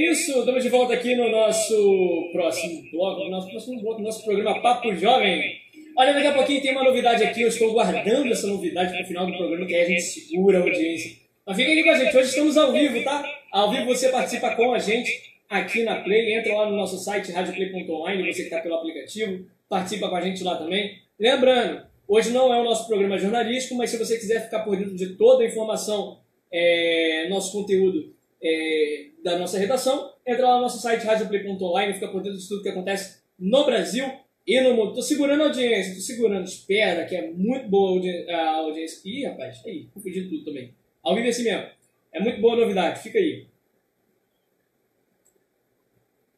É 0.00 0.12
isso, 0.12 0.38
estamos 0.38 0.62
de 0.62 0.70
volta 0.70 0.94
aqui 0.94 1.14
no 1.14 1.30
nosso 1.30 2.30
próximo 2.32 2.90
bloco, 2.90 3.24
no 3.24 3.30
nosso 3.30 3.50
próximo 3.50 3.82
bloco, 3.82 3.98
no 3.98 4.06
nosso 4.06 4.24
programa 4.24 4.58
Papo 4.62 4.94
Jovem. 4.94 5.60
Olha, 5.94 6.14
daqui 6.14 6.26
a 6.26 6.32
pouquinho 6.32 6.62
tem 6.62 6.72
uma 6.72 6.84
novidade 6.84 7.22
aqui, 7.22 7.42
eu 7.42 7.48
estou 7.48 7.74
guardando 7.74 8.32
essa 8.32 8.46
novidade 8.46 8.94
para 8.94 9.02
o 9.02 9.06
final 9.06 9.26
do 9.26 9.36
programa, 9.36 9.66
que 9.66 9.74
aí 9.74 9.82
a 9.82 9.88
gente 9.88 10.00
segura 10.00 10.58
a 10.58 10.62
audiência. 10.62 11.18
Mas 11.44 11.54
fica 11.54 11.70
aqui 11.70 11.84
com 11.84 11.90
a 11.90 11.98
gente, 11.98 12.16
hoje 12.16 12.28
estamos 12.30 12.56
ao 12.56 12.72
vivo, 12.72 13.04
tá? 13.04 13.30
Ao 13.52 13.70
vivo 13.70 13.84
você 13.84 14.08
participa 14.08 14.56
com 14.56 14.72
a 14.72 14.78
gente 14.78 15.12
aqui 15.50 15.82
na 15.82 15.96
Play, 15.96 16.32
entra 16.32 16.54
lá 16.54 16.70
no 16.70 16.76
nosso 16.78 16.96
site 16.96 17.30
radioplay.online, 17.30 18.32
você 18.32 18.38
que 18.38 18.48
está 18.48 18.60
pelo 18.60 18.76
aplicativo, 18.76 19.44
participa 19.68 20.08
com 20.08 20.16
a 20.16 20.22
gente 20.22 20.42
lá 20.42 20.56
também. 20.56 20.96
Lembrando, 21.18 21.82
hoje 22.08 22.30
não 22.30 22.54
é 22.54 22.58
o 22.58 22.64
nosso 22.64 22.86
programa 22.86 23.18
jornalístico, 23.18 23.74
mas 23.74 23.90
se 23.90 23.98
você 23.98 24.16
quiser 24.18 24.44
ficar 24.44 24.60
por 24.60 24.78
dentro 24.78 24.96
de 24.96 25.08
toda 25.16 25.44
a 25.44 25.46
informação, 25.46 26.20
é, 26.50 27.26
nosso 27.28 27.52
conteúdo 27.52 28.14
é, 28.42 29.09
da 29.22 29.38
nossa 29.38 29.58
redação, 29.58 30.12
entra 30.26 30.48
lá 30.48 30.56
no 30.56 30.62
nosso 30.62 30.80
site 30.80 31.04
radioplay.online, 31.04 31.94
fica 31.94 32.08
por 32.08 32.22
dentro 32.22 32.38
de 32.38 32.48
tudo 32.48 32.62
que 32.62 32.68
acontece 32.68 33.20
no 33.38 33.64
Brasil 33.64 34.10
e 34.46 34.60
no 34.60 34.74
mundo. 34.74 34.94
Tô 34.94 35.02
segurando 35.02 35.42
a 35.42 35.46
audiência, 35.46 35.94
tô 35.94 36.00
segurando, 36.00 36.44
espera, 36.44 37.04
que 37.04 37.16
é 37.16 37.30
muito 37.30 37.68
boa 37.68 38.00
a 38.28 38.56
audiência. 38.56 39.00
Ih, 39.04 39.24
rapaz, 39.26 39.62
aí, 39.64 39.88
confundi 39.94 40.28
tudo 40.28 40.44
também. 40.44 40.74
Ao 41.02 41.14
vivo 41.14 41.26
é 41.26 41.30
assim 41.30 41.44
mesmo. 41.44 41.66
É 42.12 42.20
muito 42.20 42.40
boa 42.40 42.56
novidade, 42.56 43.02
fica 43.02 43.18
aí. 43.18 43.46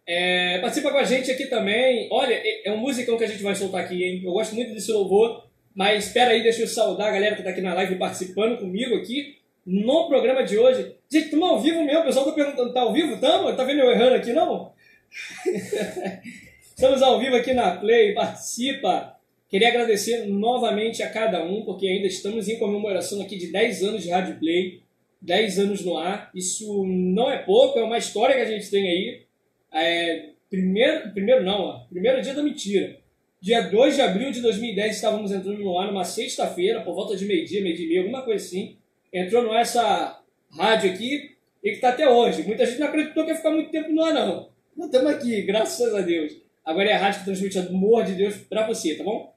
É, 0.07 0.59
participa 0.59 0.90
com 0.90 0.99
a 0.99 1.05
gente 1.05 1.31
aqui 1.31 1.47
também. 1.47 2.09
Olha, 2.11 2.35
é, 2.35 2.68
é 2.68 2.73
um 2.73 2.79
musicão 2.79 3.16
que 3.16 3.25
a 3.25 3.29
gente 3.29 3.42
vai 3.42 3.55
soltar 3.55 3.85
aqui, 3.85 4.03
hein? 4.03 4.23
Eu 4.25 4.33
gosto 4.33 4.55
muito 4.55 4.75
desse 4.75 4.92
louvor, 4.92 5.49
mas 5.75 6.07
espera 6.07 6.33
aí, 6.33 6.42
deixa 6.42 6.62
eu 6.62 6.66
saudar 6.66 7.09
a 7.09 7.12
galera 7.12 7.37
que 7.37 7.42
tá 7.42 7.51
aqui 7.51 7.61
na 7.61 7.75
live 7.75 7.97
participando 7.97 8.59
comigo 8.59 8.95
aqui. 8.97 9.42
No 9.66 10.09
programa 10.09 10.42
de 10.42 10.59
hoje. 10.59 10.96
Gente, 11.11 11.25
estamos 11.25 11.48
ao 11.48 11.61
vivo 11.61 11.85
mesmo, 11.85 12.01
o 12.01 12.05
pessoal 12.05 12.29
está 12.29 12.35
perguntando, 12.37 12.72
tá 12.72 12.81
ao 12.81 12.92
vivo? 12.92 13.14
Estamos? 13.14 13.57
Tá 13.57 13.64
vendo 13.64 13.81
eu 13.81 13.90
errando 13.90 14.14
aqui, 14.14 14.33
não? 14.33 14.72
Estamos 16.64 17.03
ao 17.03 17.20
vivo 17.20 17.37
aqui 17.37 17.53
na 17.53 17.77
Play, 17.77 18.14
participa! 18.14 19.16
Queria 19.48 19.68
agradecer 19.68 20.27
novamente 20.27 21.03
a 21.03 21.11
cada 21.11 21.44
um, 21.44 21.62
porque 21.62 21.87
ainda 21.87 22.07
estamos 22.07 22.48
em 22.48 22.59
comemoração 22.59 23.20
aqui 23.20 23.37
de 23.37 23.53
10 23.53 23.83
anos 23.83 24.03
de 24.03 24.09
Rádio 24.09 24.38
Play, 24.38 24.81
10 25.20 25.59
anos 25.59 25.85
no 25.85 25.98
ar. 25.98 26.31
Isso 26.35 26.85
não 26.87 27.31
é 27.31 27.37
pouco, 27.37 27.79
é 27.79 27.85
uma 27.85 27.98
história 27.98 28.35
que 28.35 28.40
a 28.40 28.46
gente 28.46 28.70
tem 28.70 28.88
aí. 28.88 29.22
É, 29.70 30.31
primeiro, 30.48 31.12
primeiro 31.12 31.44
não, 31.44 31.61
ó, 31.61 31.81
primeiro 31.90 32.22
dia 32.22 32.33
da 32.33 32.42
mentira. 32.42 32.98
Dia 33.40 33.61
2 33.61 33.96
de 33.96 34.01
abril 34.01 34.31
de 34.31 34.40
2010 34.40 34.96
estávamos 34.96 35.31
entrando 35.31 35.59
no 35.59 35.79
ar 35.79 35.88
numa 35.88 36.05
sexta-feira, 36.05 36.81
por 36.81 36.94
volta 36.94 37.14
de 37.14 37.27
meio-dia, 37.27 37.61
meio-dia 37.61 37.85
e 37.85 37.88
meia, 37.88 38.01
alguma 38.01 38.22
coisa 38.22 38.42
assim. 38.44 38.79
Entrou 39.12 39.42
no 39.42 39.55
essa 39.55 40.22
rádio 40.57 40.92
aqui 40.92 41.37
e 41.62 41.70
que 41.70 41.77
está 41.77 41.90
até 41.90 42.09
hoje. 42.09 42.42
Muita 42.44 42.64
gente 42.64 42.81
não 42.81 42.88
acreditou 42.88 43.25
que 43.25 43.31
ia 43.31 43.37
ficar 43.37 43.51
muito 43.51 43.70
tempo 43.70 43.90
no 43.90 44.03
ar, 44.03 44.14
não. 44.14 44.51
Mas 44.77 44.87
estamos 44.87 45.12
aqui, 45.12 45.42
graças 45.42 45.94
a 45.94 46.01
Deus. 46.01 46.33
Agora 46.64 46.88
é 46.88 46.92
a 46.94 46.98
rádio 46.98 47.20
que 47.20 47.25
transmite 47.27 47.59
amor 47.59 48.05
de 48.05 48.14
Deus 48.14 48.37
para 48.37 48.66
você, 48.66 48.94
tá 48.94 49.05
bom? 49.05 49.33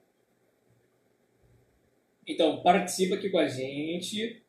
Então, 2.26 2.60
participa 2.62 3.14
aqui 3.14 3.30
com 3.30 3.38
a 3.38 3.46
gente, 3.46 4.42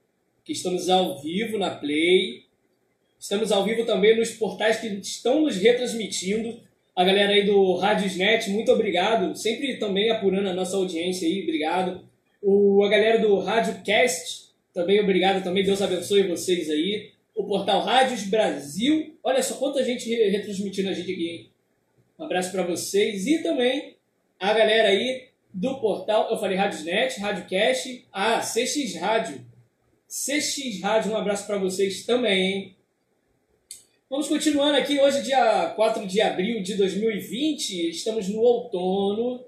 que 0.44 0.54
estamos 0.54 0.90
ao 0.90 1.22
vivo 1.22 1.58
na 1.58 1.72
Play. 1.72 2.46
Estamos 3.20 3.52
ao 3.52 3.64
vivo 3.64 3.86
também 3.86 4.18
nos 4.18 4.32
portais 4.32 4.80
que 4.80 4.88
estão 4.88 5.42
nos 5.42 5.58
retransmitindo. 5.58 6.60
A 6.96 7.04
galera 7.04 7.34
aí 7.34 7.46
do 7.46 7.76
Radiosnet, 7.76 8.50
muito 8.50 8.72
obrigado. 8.72 9.36
Sempre 9.36 9.78
também 9.78 10.10
apurando 10.10 10.50
a 10.50 10.54
nossa 10.54 10.78
audiência 10.78 11.28
aí, 11.28 11.44
obrigado. 11.44 12.08
O, 12.42 12.84
a 12.84 12.90
galera 12.90 13.20
do 13.20 13.38
Radiocast, 13.40 14.47
também 14.78 15.00
obrigado 15.00 15.44
também. 15.44 15.64
Deus 15.64 15.82
abençoe 15.82 16.28
vocês 16.28 16.70
aí. 16.70 17.12
O 17.34 17.44
portal 17.46 17.82
Rádios 17.82 18.26
Brasil. 18.26 19.18
Olha 19.24 19.42
só 19.42 19.56
quanta 19.56 19.84
gente 19.84 20.08
retransmitindo 20.08 20.90
a 20.90 20.94
gente 20.94 21.12
aqui, 21.12 21.28
hein? 21.28 21.52
Um 22.20 22.26
abraço 22.26 22.52
para 22.52 22.62
vocês. 22.62 23.26
E 23.26 23.42
também 23.42 23.96
a 24.40 24.54
galera 24.54 24.90
aí 24.90 25.30
do 25.52 25.80
portal, 25.80 26.30
eu 26.30 26.38
falei 26.38 26.56
Radiosnet, 26.56 27.20
Radiocast, 27.20 28.06
ah, 28.14 28.40
CX 28.40 28.96
Rádio. 28.98 29.44
CX 30.08 30.80
Rádio, 30.80 31.12
um 31.12 31.18
abraço 31.18 31.48
para 31.48 31.58
vocês 31.58 32.06
também, 32.06 32.54
hein? 32.54 32.76
Vamos 34.08 34.28
continuando 34.28 34.78
aqui, 34.78 35.00
hoje 35.00 35.24
dia 35.24 35.74
4 35.76 36.06
de 36.06 36.22
abril 36.22 36.62
de 36.62 36.76
2020, 36.76 37.90
estamos 37.90 38.30
no 38.30 38.40
outono, 38.40 39.44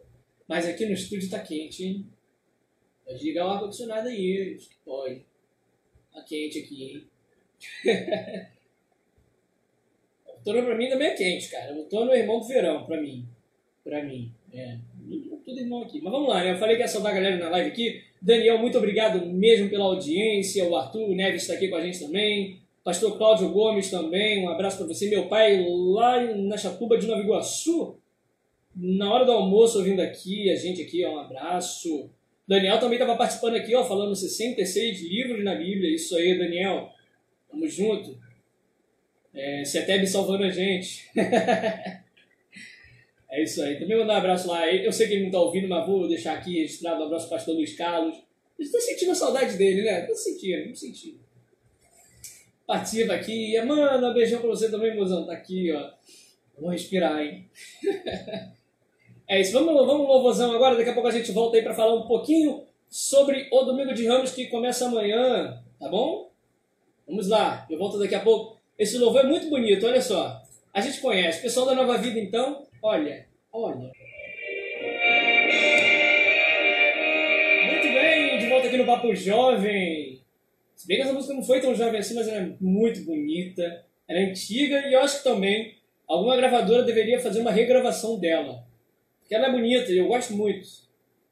mas 0.47 0.67
aqui 0.67 0.87
no 0.87 0.93
estúdio 0.93 1.29
tá 1.29 1.39
quente, 1.39 1.85
hein? 1.85 2.05
Pode 3.09 3.23
ligar 3.23 3.47
o 3.47 3.49
ar-condicionado 3.49 4.07
aí, 4.07 4.53
acho 4.55 4.69
que 4.69 4.75
pode. 4.85 5.25
Tá 6.13 6.21
quente 6.21 6.59
aqui, 6.59 6.83
hein? 6.83 7.07
outono 10.27 10.63
pra 10.63 10.77
mim 10.77 10.89
também 10.89 11.07
é 11.07 11.15
quente, 11.15 11.49
cara. 11.49 11.73
Outono 11.73 12.11
é 12.11 12.19
irmão 12.19 12.39
do 12.39 12.47
verão, 12.47 12.85
pra 12.85 13.01
mim. 13.01 13.25
Pra 13.83 14.03
mim, 14.03 14.31
é 14.53 14.77
tudo 15.43 15.59
irmão 15.59 15.81
aqui. 15.81 15.99
Mas 16.03 16.11
vamos 16.11 16.29
lá, 16.29 16.43
né? 16.43 16.51
Eu 16.51 16.57
falei 16.57 16.75
que 16.75 16.83
ia 16.83 16.87
saudar 16.87 17.13
a 17.13 17.15
galera 17.15 17.37
na 17.37 17.49
live 17.49 17.71
aqui. 17.71 18.03
Daniel, 18.21 18.59
muito 18.59 18.77
obrigado 18.77 19.25
mesmo 19.25 19.71
pela 19.71 19.85
audiência. 19.85 20.63
O 20.65 20.75
Arthur 20.75 21.09
Neves 21.15 21.41
está 21.41 21.55
aqui 21.55 21.67
com 21.67 21.77
a 21.77 21.81
gente 21.81 21.99
também. 21.99 22.59
Pastor 22.83 23.17
Cláudio 23.17 23.49
Gomes 23.49 23.89
também, 23.89 24.45
um 24.45 24.49
abraço 24.49 24.77
para 24.77 24.85
você. 24.85 25.09
Meu 25.09 25.27
pai 25.27 25.65
lá 25.67 26.21
na 26.35 26.57
Chatuba 26.57 26.95
de 26.95 27.07
Nova 27.07 27.21
Iguaçu, 27.21 27.97
na 28.75 29.11
hora 29.11 29.25
do 29.25 29.31
almoço 29.31 29.79
ouvindo 29.79 29.99
aqui, 29.99 30.49
a 30.51 30.55
gente 30.55 30.83
aqui, 30.83 31.03
ó, 31.05 31.15
um 31.15 31.19
abraço. 31.19 32.09
Daniel 32.49 32.79
também 32.79 32.97
estava 32.97 33.15
participando 33.15 33.57
aqui, 33.57 33.75
ó, 33.75 33.85
falando 33.85 34.15
66 34.15 35.03
livros 35.03 35.43
na 35.43 35.53
Bíblia. 35.53 35.93
Isso 35.93 36.17
aí, 36.17 36.35
Daniel. 36.35 36.89
Tamo 37.47 37.67
junto. 37.67 38.19
É, 39.31 39.63
Ceteb 39.63 40.07
salvando 40.07 40.43
a 40.45 40.49
gente. 40.49 41.07
É 43.31 43.43
isso 43.43 43.61
aí. 43.61 43.77
Também 43.77 43.95
mandar 43.95 44.15
um 44.15 44.17
abraço 44.17 44.47
lá. 44.47 44.67
Eu 44.67 44.91
sei 44.91 45.07
que 45.07 45.13
ele 45.13 45.21
não 45.21 45.27
está 45.27 45.39
ouvindo, 45.39 45.67
mas 45.67 45.85
vou 45.85 46.07
deixar 46.07 46.33
aqui 46.33 46.61
registrado 46.61 46.99
um 46.99 47.05
abraço 47.05 47.27
para 47.27 47.35
o 47.35 47.37
pastor 47.37 47.53
Luiz 47.53 47.75
Carlos. 47.75 48.15
Gente 48.59 48.71
tá 48.71 48.79
sentindo 48.79 49.11
a 49.11 49.15
saudade 49.15 49.55
dele, 49.55 49.83
né? 49.83 50.01
Tá 50.01 50.15
sentindo, 50.15 50.69
tá 50.69 50.75
sentindo. 50.75 51.19
Participa 52.65 53.13
aqui. 53.13 53.55
Manda 53.61 54.09
um 54.09 54.13
beijão 54.15 54.41
para 54.41 54.49
você 54.49 54.71
também, 54.71 54.95
mozão. 54.95 55.27
Tá 55.27 55.33
aqui, 55.33 55.71
ó. 55.71 55.91
Vamos 56.55 56.71
respirar, 56.71 57.21
hein? 57.21 57.47
é 59.29 59.39
isso. 59.39 59.53
Vamos, 59.53 59.73
vamos 59.85 60.07
louvozão 60.07 60.51
agora. 60.51 60.75
Daqui 60.75 60.89
a 60.89 60.93
pouco 60.93 61.07
a 61.07 61.11
gente 61.11 61.31
volta 61.31 61.55
aí 61.55 61.63
para 61.63 61.73
falar 61.73 61.95
um 61.95 62.07
pouquinho 62.07 62.63
sobre 62.89 63.47
o 63.51 63.63
Domingo 63.63 63.93
de 63.93 64.05
Ramos 64.05 64.31
que 64.31 64.47
começa 64.47 64.87
amanhã. 64.87 65.63
Tá 65.79 65.87
bom? 65.87 66.29
Vamos 67.07 67.29
lá. 67.29 67.65
Eu 67.69 67.77
volto 67.77 67.97
daqui 67.97 68.15
a 68.15 68.19
pouco. 68.19 68.57
Esse 68.77 68.97
louvor 68.97 69.21
é 69.21 69.27
muito 69.27 69.49
bonito, 69.49 69.85
olha 69.85 70.01
só. 70.01 70.41
A 70.73 70.81
gente 70.81 70.99
conhece. 70.99 71.41
Pessoal 71.41 71.65
da 71.65 71.75
Nova 71.75 71.97
Vida, 71.97 72.19
então, 72.19 72.67
Olha, 72.81 73.25
olha. 73.51 73.91
Muito 77.65 77.93
bem, 77.93 78.39
de 78.39 78.47
volta 78.47 78.67
aqui 78.67 78.77
no 78.77 78.85
Papo 78.85 79.13
Jovem. 79.13 80.21
Se 80.75 80.87
bem 80.87 80.95
que 80.95 81.03
essa 81.03 81.11
música 81.11 81.33
não 81.33 81.43
foi 81.43 81.59
tão 81.59 81.75
jovem 81.75 81.99
assim, 81.99 82.15
mas 82.15 82.29
ela 82.29 82.37
é 82.37 82.51
muito 82.61 83.03
bonita. 83.03 83.85
Ela 84.07 84.19
é 84.19 84.23
antiga 84.29 84.87
e 84.87 84.93
eu 84.93 85.01
acho 85.01 85.17
que 85.17 85.23
também 85.25 85.75
alguma 86.07 86.37
gravadora 86.37 86.83
deveria 86.83 87.19
fazer 87.19 87.41
uma 87.41 87.51
regravação 87.51 88.17
dela. 88.17 88.63
Porque 89.29 89.35
ela 89.35 89.49
é 89.49 89.51
bonita 89.51 89.91
e 89.91 89.97
eu 89.99 90.07
gosto 90.07 90.33
muito. 90.33 90.67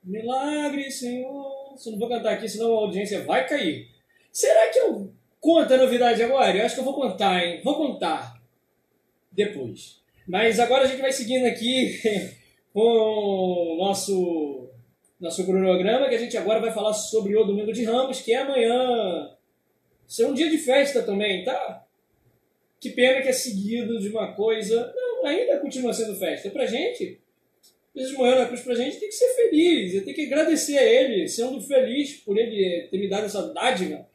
Milagre, 0.04 0.92
Senhor. 0.92 1.76
Se 1.76 1.90
eu 1.90 1.94
não 1.94 2.00
vou 2.00 2.08
cantar 2.08 2.34
aqui, 2.34 2.48
senão 2.48 2.72
a 2.78 2.82
audiência 2.82 3.24
vai 3.24 3.48
cair. 3.48 3.88
Será 4.32 4.72
que 4.72 4.78
eu 4.78 5.12
conto 5.42 5.74
a 5.74 5.78
novidade 5.78 6.22
agora? 6.22 6.56
Eu 6.56 6.64
acho 6.64 6.76
que 6.76 6.82
eu 6.82 6.86
vou 6.86 6.94
contar, 6.94 7.44
hein? 7.44 7.60
Vou 7.64 7.76
contar. 7.76 8.40
Depois. 9.32 10.00
Mas 10.28 10.60
agora 10.60 10.84
a 10.84 10.88
gente 10.88 11.02
vai 11.02 11.12
seguindo 11.12 11.48
aqui 11.48 12.00
com 12.72 12.82
o 12.82 13.78
nosso, 13.80 14.70
nosso 15.20 15.44
cronograma, 15.44 16.08
que 16.08 16.16
a 16.16 16.20
gente 16.20 16.38
agora 16.38 16.60
vai 16.60 16.72
falar 16.72 16.94
sobre 16.94 17.36
o 17.36 17.46
Domingo 17.46 17.74
de 17.74 17.84
Ramos, 17.84 18.22
que 18.22 18.32
é 18.32 18.38
amanhã. 18.38 19.36
Isso 20.08 20.22
é 20.22 20.28
um 20.28 20.36
dia 20.36 20.52
de 20.52 20.60
festa 20.60 21.02
também, 21.02 21.44
tá? 21.44 21.84
Que 22.80 22.92
pena 22.92 23.24
que 23.24 23.30
é 23.30 23.34
seguido 23.34 24.00
de 24.00 24.10
uma 24.10 24.34
coisa. 24.36 24.94
Não, 24.96 25.26
ainda 25.26 25.58
continua 25.58 25.92
sendo 25.94 26.16
festa. 26.16 26.52
Pra 26.52 26.68
gente, 26.68 27.26
Jesus 27.98 28.18
morreu 28.18 28.36
na 28.36 28.46
cruz 28.46 28.62
pra 28.62 28.76
gente, 28.76 29.00
tem 29.00 29.10
que 29.10 29.16
ser 29.16 29.34
feliz, 29.36 30.04
tem 30.04 30.14
que 30.14 30.26
agradecer 30.26 30.78
a 30.78 30.84
Ele, 30.84 31.28
sendo 31.28 31.60
feliz 31.62 32.18
por 32.18 32.38
Ele 32.38 32.88
ter 32.90 32.98
me 32.98 33.10
dado 33.10 33.26
essa 33.26 33.52
dádiva. 33.54 34.08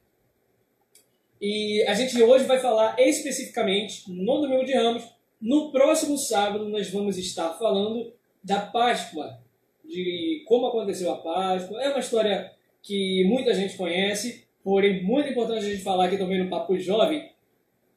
E 1.40 1.82
a 1.88 1.94
gente 1.94 2.22
hoje 2.22 2.44
vai 2.44 2.60
falar 2.60 2.94
especificamente, 3.00 4.08
no 4.08 4.40
Domingo 4.40 4.64
de 4.64 4.74
Ramos, 4.74 5.02
no 5.40 5.72
próximo 5.72 6.16
sábado, 6.16 6.68
nós 6.68 6.88
vamos 6.90 7.18
estar 7.18 7.58
falando 7.58 8.12
da 8.44 8.60
Páscoa, 8.60 9.40
de 9.84 10.44
como 10.46 10.66
aconteceu 10.66 11.10
a 11.10 11.18
Páscoa. 11.18 11.82
É 11.82 11.88
uma 11.88 11.98
história 11.98 12.52
que 12.80 13.24
muita 13.24 13.52
gente 13.52 13.76
conhece, 13.76 14.46
porém, 14.62 15.02
muito 15.02 15.28
importante 15.30 15.66
a 15.66 15.68
gente 15.68 15.82
falar 15.82 16.06
aqui 16.06 16.16
também 16.16 16.38
no 16.38 16.48
Papo 16.48 16.78
Jovem. 16.78 17.32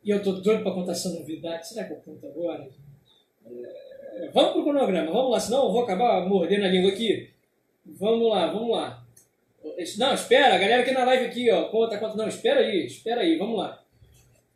E 0.04 0.10
eu 0.10 0.24
tô 0.24 0.32
doido 0.34 0.64
para 0.64 0.74
contar 0.74 0.94
essa 0.94 1.10
novidade. 1.10 1.68
Será 1.68 1.86
que 1.86 1.94
eu 1.94 1.98
conto 1.98 2.26
agora? 2.26 2.68
É... 3.46 4.30
Vamos 4.34 4.54
cronograma, 4.66 5.12
vamos 5.12 5.32
lá, 5.32 5.40
senão 5.40 5.66
eu 5.66 5.72
vou 5.72 5.84
acabar 5.84 6.28
mordendo 6.28 6.66
a 6.66 6.68
língua 6.68 6.92
aqui. 6.92 7.30
Vamos 7.86 8.30
lá, 8.30 8.48
vamos 8.48 8.76
lá. 8.76 9.06
Não, 9.98 10.14
espera, 10.14 10.56
a 10.56 10.58
galera 10.58 10.82
aqui 10.82 10.92
na 10.92 11.06
live 11.06 11.26
aqui, 11.26 11.52
ó, 11.52 11.66
conta, 11.70 11.98
conta. 11.98 12.18
Não, 12.18 12.28
espera 12.28 12.60
aí, 12.60 12.86
espera 12.86 13.22
aí, 13.22 13.38
vamos 13.38 13.58
lá. 13.58 13.82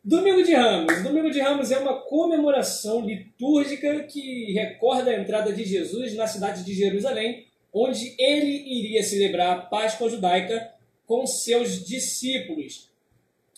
Domingo 0.02 0.42
de 0.42 0.54
Ramos. 0.54 1.02
Domingo 1.02 1.30
de 1.30 1.40
Ramos 1.40 1.70
é 1.70 1.78
uma 1.78 2.00
comemoração 2.00 3.04
litúrgica 3.04 4.04
que 4.04 4.52
recorda 4.52 5.10
a 5.10 5.20
entrada 5.20 5.52
de 5.52 5.64
Jesus 5.64 6.14
na 6.14 6.26
cidade 6.26 6.64
de 6.64 6.74
Jerusalém, 6.74 7.46
onde 7.72 8.14
ele 8.18 8.64
iria 8.66 9.02
celebrar 9.02 9.58
a 9.58 9.60
Páscoa 9.62 10.08
judaica 10.08 10.72
com 11.06 11.26
seus 11.26 11.84
discípulos. 11.84 12.88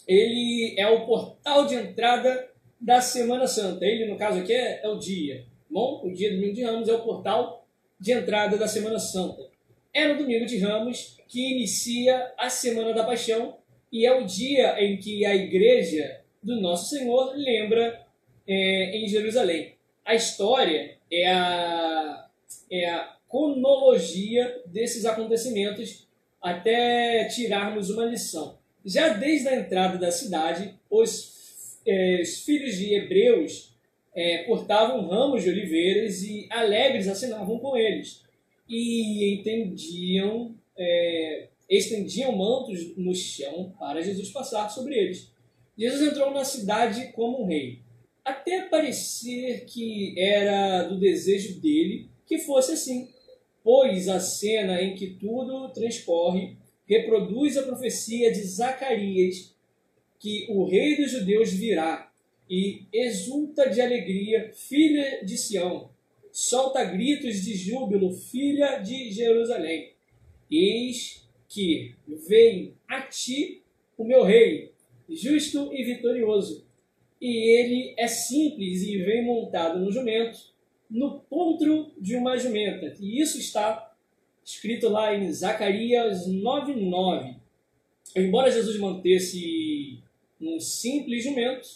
Ele 0.07 0.75
é 0.77 0.89
o 0.89 1.07
portal 1.07 1.67
de 1.67 1.77
entrada 1.77 2.49
da 2.81 3.01
Semana 3.01 3.47
Santa. 3.47 3.85
Ele, 3.85 4.07
no 4.07 4.19
caso 4.19 4.41
aqui, 4.41 4.53
é, 4.53 4.81
é 4.83 4.89
o 4.89 4.99
dia. 4.99 5.47
Bom, 5.73 6.03
o 6.05 6.13
dia 6.13 6.29
do 6.29 6.37
Domingo 6.37 6.55
de 6.55 6.63
Ramos 6.65 6.87
é 6.87 6.93
o 6.93 7.01
portal 7.01 7.67
de 7.99 8.13
entrada 8.13 8.59
da 8.59 8.69
Semana 8.69 8.99
Santa. 8.99 9.49
É 9.95 10.07
no 10.07 10.19
Domingo 10.19 10.45
de 10.45 10.59
Ramos 10.59 11.17
que 11.27 11.51
inicia 11.51 12.31
a 12.37 12.51
Semana 12.51 12.93
da 12.93 13.05
Paixão 13.05 13.57
e 13.91 14.05
é 14.05 14.13
o 14.15 14.27
dia 14.27 14.79
em 14.85 14.99
que 14.99 15.25
a 15.25 15.35
igreja 15.35 16.21
do 16.43 16.61
Nosso 16.61 16.95
Senhor 16.95 17.33
lembra 17.35 18.05
é, 18.47 18.99
em 18.99 19.09
Jerusalém. 19.09 19.75
A 20.05 20.15
história 20.15 20.99
é 21.11 21.33
a, 21.33 22.29
é 22.71 22.91
a 22.91 23.17
cronologia 23.27 24.61
desses 24.67 25.07
acontecimentos 25.07 26.07
até 26.43 27.25
tirarmos 27.29 27.89
uma 27.89 28.05
lição. 28.05 28.59
Já 28.85 29.09
desde 29.15 29.49
a 29.49 29.57
entrada 29.57 29.97
da 29.97 30.11
cidade, 30.11 30.75
os, 30.91 31.79
é, 31.87 32.21
os 32.21 32.41
filhos 32.41 32.77
de 32.77 32.95
Hebreus 32.95 33.72
é, 34.15 34.47
ramos 34.47 35.43
de 35.43 35.51
oliveiras 35.51 36.23
e 36.23 36.47
alegres 36.51 37.09
assinavam 37.09 37.59
com 37.59 37.77
eles. 37.77 38.23
E 38.69 39.35
entendiam, 39.35 40.55
é, 40.77 41.49
estendiam 41.69 42.37
mantos 42.37 42.97
no 42.97 43.15
chão 43.15 43.75
para 43.79 44.03
Jesus 44.03 44.31
passar 44.31 44.69
sobre 44.69 44.95
eles. 44.97 45.33
Jesus 45.77 46.13
entrou 46.13 46.31
na 46.33 46.45
cidade 46.45 47.13
como 47.13 47.43
um 47.43 47.47
rei, 47.47 47.81
até 48.25 48.63
parecer 48.69 49.65
que 49.65 50.15
era 50.19 50.85
do 50.85 51.01
desejo 51.01 51.61
dele 51.61 52.09
que 52.27 52.39
fosse 52.39 52.73
assim, 52.73 53.09
pois 53.65 54.09
a 54.09 54.21
cena 54.21 54.83
em 54.83 54.95
que 54.95 55.09
tudo 55.09 55.71
transcorre 55.71 56.57
reproduz 56.87 57.57
a 57.57 57.63
profecia 57.63 58.31
de 58.31 58.43
Zacarias 58.43 59.55
que 60.19 60.47
o 60.51 60.65
rei 60.65 60.97
dos 60.97 61.11
judeus 61.11 61.53
virá 61.53 62.12
e 62.49 62.83
exulta 62.93 63.69
de 63.69 63.81
alegria, 63.81 64.53
filha 64.53 65.25
de 65.25 65.37
Sião, 65.39 65.91
solta 66.31 66.85
gritos 66.85 67.43
de 67.43 67.55
júbilo, 67.55 68.13
filha 68.13 68.79
de 68.79 69.11
Jerusalém. 69.11 69.93
Eis 70.51 71.29
que 71.49 71.95
vem 72.29 72.75
a 72.89 73.03
ti 73.03 73.63
o 73.97 74.05
meu 74.05 74.23
rei, 74.23 74.73
justo 75.09 75.73
e 75.73 75.85
vitorioso. 75.85 76.67
E 77.21 77.59
ele 77.59 77.95
é 77.97 78.09
simples 78.09 78.83
e 78.83 78.99
vem 78.99 79.25
montado 79.25 79.79
no 79.79 79.93
jumento, 79.93 80.39
no 80.91 81.21
pontro 81.21 81.93
de 81.99 82.17
uma 82.17 82.37
jumenta. 82.37 82.97
E 82.99 83.21
isso 83.21 83.39
está 83.39 83.95
escrito 84.45 84.89
lá 84.89 85.15
em 85.15 85.33
Zacarias 85.33 86.27
9:9. 86.27 87.37
Embora 88.17 88.51
Jesus 88.51 88.79
mantesse 88.79 90.03
um 90.41 90.59
simples 90.59 91.23
jumento, 91.23 91.69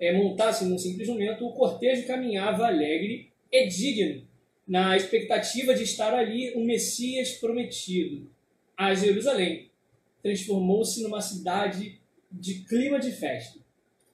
é, 0.00 0.12
montasse 0.12 0.64
num 0.64 0.78
simples 0.78 1.06
jumento, 1.06 1.46
o 1.46 1.52
cortejo 1.52 2.06
caminhava 2.06 2.66
alegre 2.66 3.30
e 3.52 3.66
digno, 3.68 4.26
na 4.66 4.96
expectativa 4.96 5.74
de 5.74 5.82
estar 5.82 6.14
ali 6.14 6.54
o 6.54 6.64
Messias 6.64 7.32
prometido. 7.32 8.30
A 8.76 8.94
Jerusalém 8.94 9.70
transformou-se 10.22 11.02
numa 11.02 11.20
cidade 11.20 12.00
de 12.30 12.64
clima 12.64 12.98
de 12.98 13.10
festa. 13.10 13.58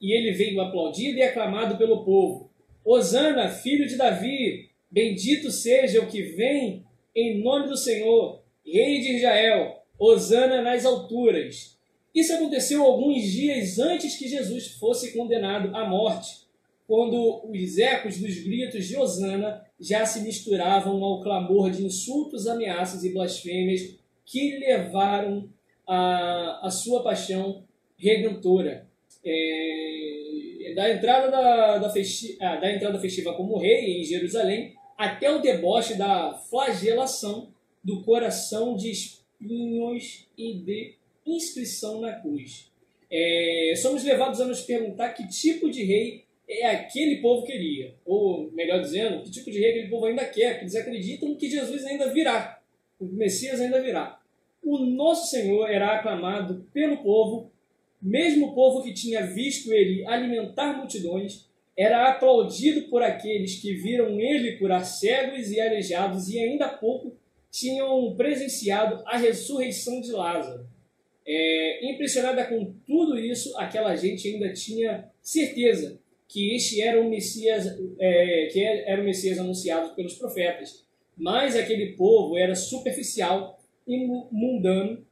E 0.01 0.11
ele 0.11 0.31
veio 0.31 0.59
aplaudido 0.59 1.17
e 1.17 1.23
aclamado 1.23 1.77
pelo 1.77 2.03
povo. 2.03 2.51
Osana, 2.83 3.49
filho 3.49 3.87
de 3.87 3.95
Davi, 3.95 4.69
bendito 4.89 5.51
seja 5.51 6.01
o 6.01 6.07
que 6.07 6.21
vem 6.21 6.85
em 7.15 7.41
nome 7.41 7.67
do 7.67 7.77
Senhor, 7.77 8.43
Rei 8.65 8.99
de 8.99 9.17
Israel. 9.17 9.83
Osana 9.97 10.61
nas 10.61 10.85
alturas. 10.85 11.76
Isso 12.17 12.33
aconteceu 12.33 12.83
alguns 12.83 13.31
dias 13.31 13.77
antes 13.77 14.15
que 14.17 14.27
Jesus 14.27 14.69
fosse 14.69 15.13
condenado 15.15 15.75
à 15.75 15.87
morte, 15.87 16.47
quando 16.87 17.43
os 17.47 17.77
ecos 17.77 18.17
dos 18.17 18.39
gritos 18.39 18.87
de 18.87 18.97
Osana 18.97 19.63
já 19.79 20.03
se 20.03 20.21
misturavam 20.21 21.03
ao 21.03 21.21
clamor 21.21 21.69
de 21.69 21.85
insultos, 21.85 22.47
ameaças 22.47 23.03
e 23.03 23.13
blasfêmias 23.13 23.99
que 24.25 24.57
levaram 24.57 25.47
a, 25.85 26.65
a 26.65 26.71
sua 26.71 27.03
paixão 27.03 27.63
redentora. 27.95 28.87
É, 29.23 30.73
da, 30.75 30.91
entrada 30.91 31.29
da, 31.29 31.77
da, 31.77 31.89
festi 31.91 32.35
ah, 32.41 32.55
da 32.55 32.73
entrada 32.73 32.99
festiva 32.99 33.35
como 33.35 33.59
rei 33.59 34.01
em 34.01 34.03
Jerusalém 34.03 34.73
até 34.97 35.29
o 35.29 35.39
deboche 35.39 35.93
da 35.93 36.33
flagelação 36.33 37.49
do 37.83 38.01
coração 38.01 38.75
de 38.75 38.89
espinhos 38.89 40.25
e 40.35 40.55
de 40.55 40.97
inscrição 41.31 42.01
na 42.01 42.13
cruz. 42.13 42.71
É, 43.09 43.73
somos 43.77 44.03
levados 44.03 44.41
a 44.41 44.45
nos 44.45 44.61
perguntar 44.61 45.09
que 45.09 45.27
tipo 45.27 45.69
de 45.69 45.83
rei 45.83 46.25
é 46.47 46.67
aquele 46.67 47.17
povo 47.17 47.45
queria. 47.45 47.95
Ou, 48.05 48.51
melhor 48.51 48.81
dizendo, 48.81 49.23
que 49.23 49.31
tipo 49.31 49.51
de 49.51 49.59
rei 49.59 49.71
aquele 49.71 49.89
povo 49.89 50.05
ainda 50.05 50.25
quer, 50.25 50.51
porque 50.51 50.65
eles 50.65 50.75
acreditam 50.75 51.35
que 51.35 51.49
Jesus 51.49 51.85
ainda 51.85 52.11
virá, 52.11 52.61
o 52.99 53.05
Messias 53.05 53.59
ainda 53.59 53.81
virá. 53.81 54.19
O 54.63 54.79
nosso 54.79 55.29
Senhor 55.29 55.69
era 55.69 55.95
aclamado 55.95 56.65
pelo 56.73 56.97
povo, 56.97 57.51
mesmo 58.01 58.47
o 58.47 58.55
povo 58.55 58.83
que 58.83 58.93
tinha 58.93 59.25
visto 59.25 59.73
ele 59.73 60.05
alimentar 60.05 60.77
multidões, 60.77 61.47
era 61.77 62.09
aplaudido 62.09 62.89
por 62.89 63.03
aqueles 63.03 63.61
que 63.61 63.73
viram 63.73 64.19
ele 64.19 64.57
curar 64.57 64.83
cegos 64.83 65.51
e 65.51 65.61
aleijados 65.61 66.27
e 66.27 66.39
ainda 66.39 66.65
há 66.65 66.77
pouco 66.77 67.15
tinham 67.51 68.15
presenciado 68.15 69.03
a 69.05 69.17
ressurreição 69.17 70.01
de 70.01 70.11
Lázaro. 70.11 70.67
É, 71.29 71.91
impressionada 71.91 72.45
com 72.45 72.73
tudo 72.85 73.19
isso, 73.19 73.55
aquela 73.57 73.93
gente 73.97 74.27
ainda 74.29 74.53
tinha 74.53 75.11
certeza 75.21 75.99
que 76.27 76.55
este 76.55 76.81
era 76.81 77.01
o 77.01 77.09
Messias, 77.09 77.65
é, 77.99 78.47
que 78.51 78.63
era 78.63 79.01
o 79.01 79.05
Messias 79.05 79.37
anunciado 79.37 79.93
pelos 79.93 80.13
profetas. 80.13 80.85
Mas 81.17 81.55
aquele 81.55 81.93
povo 81.93 82.37
era 82.37 82.55
superficial 82.55 83.59
e 83.85 83.97
mundano, 84.31 85.05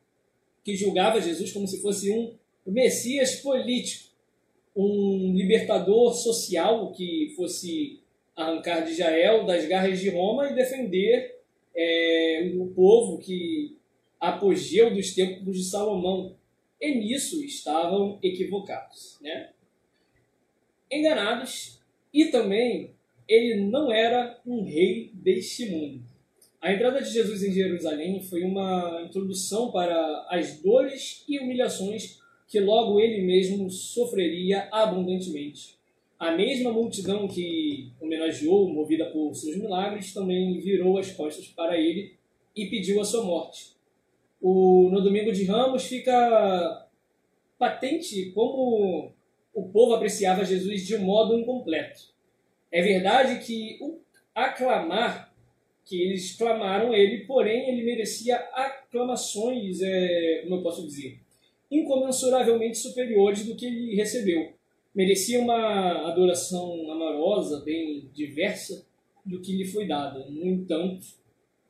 que 0.63 0.75
julgava 0.75 1.21
Jesus 1.21 1.51
como 1.51 1.67
se 1.67 1.81
fosse 1.81 2.11
um 2.11 2.33
Messias 2.65 3.35
político, 3.35 4.09
um 4.75 5.33
libertador 5.33 6.13
social 6.13 6.91
que 6.91 7.33
fosse 7.35 7.99
arrancar 8.35 8.81
de 8.81 8.95
das 9.45 9.65
garras 9.65 9.99
de 9.99 10.09
Roma 10.09 10.49
e 10.49 10.55
defender 10.55 11.39
é, 11.73 12.51
o 12.57 12.67
povo 12.67 13.17
que 13.17 13.77
apogeu 14.27 14.93
dos 14.93 15.13
tempos 15.13 15.57
de 15.57 15.63
Salomão. 15.63 16.35
E 16.79 16.95
nisso 16.95 17.43
estavam 17.43 18.19
equivocados. 18.21 19.17
Né? 19.21 19.49
enganados 20.91 21.79
e 22.13 22.25
também 22.25 22.91
ele 23.27 23.61
não 23.65 23.91
era 23.91 24.39
um 24.45 24.63
rei 24.63 25.11
deste 25.13 25.69
mundo. 25.69 26.03
A 26.61 26.73
entrada 26.73 27.01
de 27.01 27.11
Jesus 27.11 27.43
em 27.43 27.51
Jerusalém 27.51 28.21
foi 28.21 28.43
uma 28.43 29.03
introdução 29.05 29.71
para 29.71 30.27
as 30.29 30.59
dores 30.61 31.23
e 31.27 31.39
humilhações 31.39 32.19
que 32.47 32.59
logo 32.59 32.99
ele 32.99 33.21
mesmo 33.21 33.69
sofreria 33.69 34.67
abundantemente. 34.71 35.75
A 36.17 36.31
mesma 36.31 36.71
multidão 36.71 37.27
que 37.27 37.91
homenageou, 37.99 38.69
movida 38.69 39.05
por 39.07 39.33
seus 39.35 39.57
milagres, 39.57 40.13
também 40.13 40.59
virou 40.59 40.97
as 40.97 41.11
costas 41.11 41.47
para 41.47 41.77
ele 41.77 42.13
e 42.55 42.67
pediu 42.67 43.01
a 43.01 43.05
sua 43.05 43.23
morte. 43.23 43.74
O, 44.47 44.91
no 44.91 45.01
domingo 45.01 45.31
de 45.31 45.43
Ramos 45.45 45.85
fica 45.85 46.87
patente 47.57 48.29
como 48.29 49.11
o 49.51 49.69
povo 49.69 49.95
apreciava 49.95 50.45
Jesus 50.45 50.85
de 50.85 50.95
um 50.95 50.99
modo 50.99 51.35
incompleto. 51.35 52.13
É 52.71 52.79
verdade 52.79 53.43
que 53.43 53.79
o 53.81 53.97
aclamar, 54.35 55.33
que 55.83 55.99
eles 55.99 56.37
clamaram 56.37 56.93
ele, 56.93 57.25
porém 57.25 57.69
ele 57.69 57.83
merecia 57.83 58.35
aclamações, 58.53 59.81
é, 59.81 60.41
como 60.43 60.57
eu 60.57 60.61
posso 60.61 60.85
dizer, 60.85 61.19
incomensuravelmente 61.71 62.77
superiores 62.77 63.47
do 63.47 63.55
que 63.55 63.65
ele 63.65 63.95
recebeu. 63.95 64.53
Merecia 64.93 65.39
uma 65.39 66.07
adoração 66.07 66.91
amorosa, 66.91 67.61
bem 67.65 68.11
diversa, 68.13 68.85
do 69.25 69.41
que 69.41 69.53
lhe 69.53 69.65
foi 69.65 69.87
dada. 69.87 70.23
No 70.29 70.45
entanto, 70.45 71.03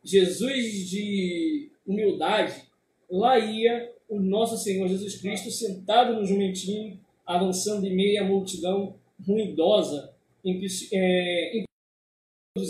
Jesus 0.05 0.89
de 0.89 1.71
humildade, 1.85 2.61
lá 3.09 3.39
ia 3.39 3.91
o 4.07 4.19
nosso 4.19 4.55
Senhor 4.57 4.87
Jesus 4.87 5.17
Cristo 5.17 5.49
sentado 5.49 6.13
no 6.13 6.25
jumentinho, 6.25 6.99
avançando 7.25 7.87
em 7.87 7.95
meio 7.95 8.21
à 8.21 8.25
multidão 8.25 8.95
ruidosa, 9.25 10.13
em 10.43 10.59
que 10.59 10.67
é, 10.93 11.63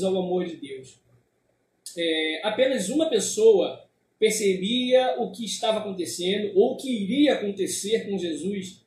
ao 0.01 0.17
amor 0.17 0.45
de 0.45 0.55
Deus. 0.55 0.97
É, 1.97 2.41
apenas 2.43 2.87
uma 2.89 3.09
pessoa 3.09 3.85
percebia 4.17 5.15
o 5.19 5.31
que 5.31 5.43
estava 5.43 5.79
acontecendo 5.79 6.53
ou 6.55 6.73
o 6.73 6.77
que 6.77 6.89
iria 6.89 7.33
acontecer 7.33 8.09
com 8.09 8.17
Jesus 8.17 8.81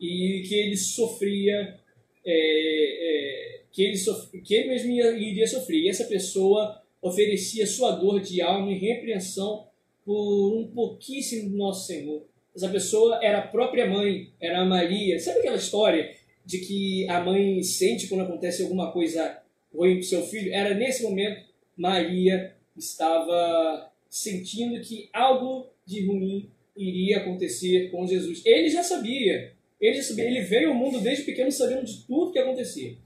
e 0.00 0.44
que 0.48 0.54
ele 0.54 0.76
sofria, 0.76 1.78
é, 2.24 3.56
é, 3.56 3.60
que, 3.72 3.82
ele 3.82 3.96
sofria 3.96 4.40
que 4.40 4.54
ele 4.54 4.68
mesmo 4.68 4.92
iria 4.92 5.46
sofrer. 5.48 5.82
E 5.82 5.88
essa 5.88 6.04
pessoa 6.04 6.80
oferecia 7.00 7.66
sua 7.66 7.92
dor 7.92 8.20
de 8.20 8.40
alma 8.40 8.70
e 8.72 8.78
repreensão 8.78 9.66
por 10.04 10.56
um 10.56 10.66
pouquíssimo 10.68 11.50
do 11.50 11.56
nosso 11.56 11.86
Senhor. 11.86 12.22
Essa 12.54 12.68
pessoa 12.68 13.20
era 13.22 13.38
a 13.38 13.46
própria 13.46 13.88
mãe, 13.88 14.32
era 14.40 14.60
a 14.60 14.64
Maria. 14.64 15.18
Sabe 15.20 15.40
aquela 15.40 15.56
história 15.56 16.14
de 16.44 16.58
que 16.58 17.08
a 17.08 17.20
mãe 17.20 17.62
sente 17.62 18.08
quando 18.08 18.22
acontece 18.22 18.62
alguma 18.62 18.90
coisa 18.90 19.38
ruim 19.72 19.96
com 19.96 20.02
seu 20.02 20.22
filho? 20.22 20.52
Era 20.52 20.74
nesse 20.74 21.02
momento 21.02 21.46
Maria 21.76 22.54
estava 22.76 23.92
sentindo 24.08 24.80
que 24.80 25.08
algo 25.12 25.66
de 25.84 26.06
ruim 26.06 26.50
iria 26.76 27.18
acontecer 27.18 27.90
com 27.90 28.06
Jesus. 28.06 28.42
Ele 28.44 28.68
já 28.68 28.82
sabia. 28.82 29.52
Ele 29.80 29.94
já 29.94 30.02
sabia. 30.02 30.24
Ele 30.24 30.40
veio 30.40 30.70
ao 30.70 30.74
mundo 30.74 31.00
desde 31.00 31.24
pequeno 31.24 31.52
sabendo 31.52 31.84
de 31.84 32.04
tudo 32.04 32.32
que 32.32 32.38
ia 32.38 32.44
acontecer. 32.44 32.98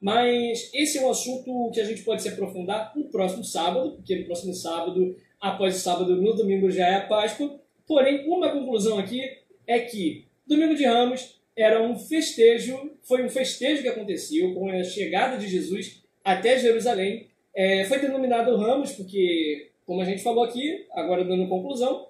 Mas 0.00 0.70
esse 0.72 0.98
é 0.98 1.02
um 1.02 1.10
assunto 1.10 1.70
que 1.72 1.80
a 1.80 1.84
gente 1.84 2.02
pode 2.02 2.22
se 2.22 2.28
aprofundar 2.28 2.92
no 2.96 3.04
próximo 3.04 3.44
sábado, 3.44 3.92
porque 3.92 4.16
no 4.16 4.24
próximo 4.24 4.54
sábado, 4.54 5.16
após 5.40 5.76
o 5.76 5.80
sábado, 5.80 6.16
no 6.16 6.34
domingo 6.34 6.70
já 6.70 6.86
é 6.86 6.94
a 6.96 7.06
Páscoa. 7.06 7.60
Porém, 7.86 8.26
uma 8.26 8.50
conclusão 8.50 8.98
aqui 8.98 9.22
é 9.66 9.80
que 9.80 10.24
Domingo 10.46 10.74
de 10.74 10.84
Ramos 10.84 11.38
era 11.54 11.82
um 11.82 11.96
festejo, 11.96 12.90
foi 13.02 13.24
um 13.24 13.28
festejo 13.28 13.82
que 13.82 13.88
aconteceu 13.88 14.54
com 14.54 14.68
a 14.68 14.82
chegada 14.82 15.36
de 15.36 15.46
Jesus 15.46 16.02
até 16.24 16.58
Jerusalém. 16.58 17.28
É, 17.54 17.84
foi 17.84 17.98
denominado 17.98 18.56
Ramos 18.56 18.92
porque, 18.92 19.70
como 19.84 20.00
a 20.00 20.04
gente 20.04 20.22
falou 20.22 20.44
aqui, 20.44 20.86
agora 20.92 21.24
dando 21.24 21.48
conclusão, 21.48 22.08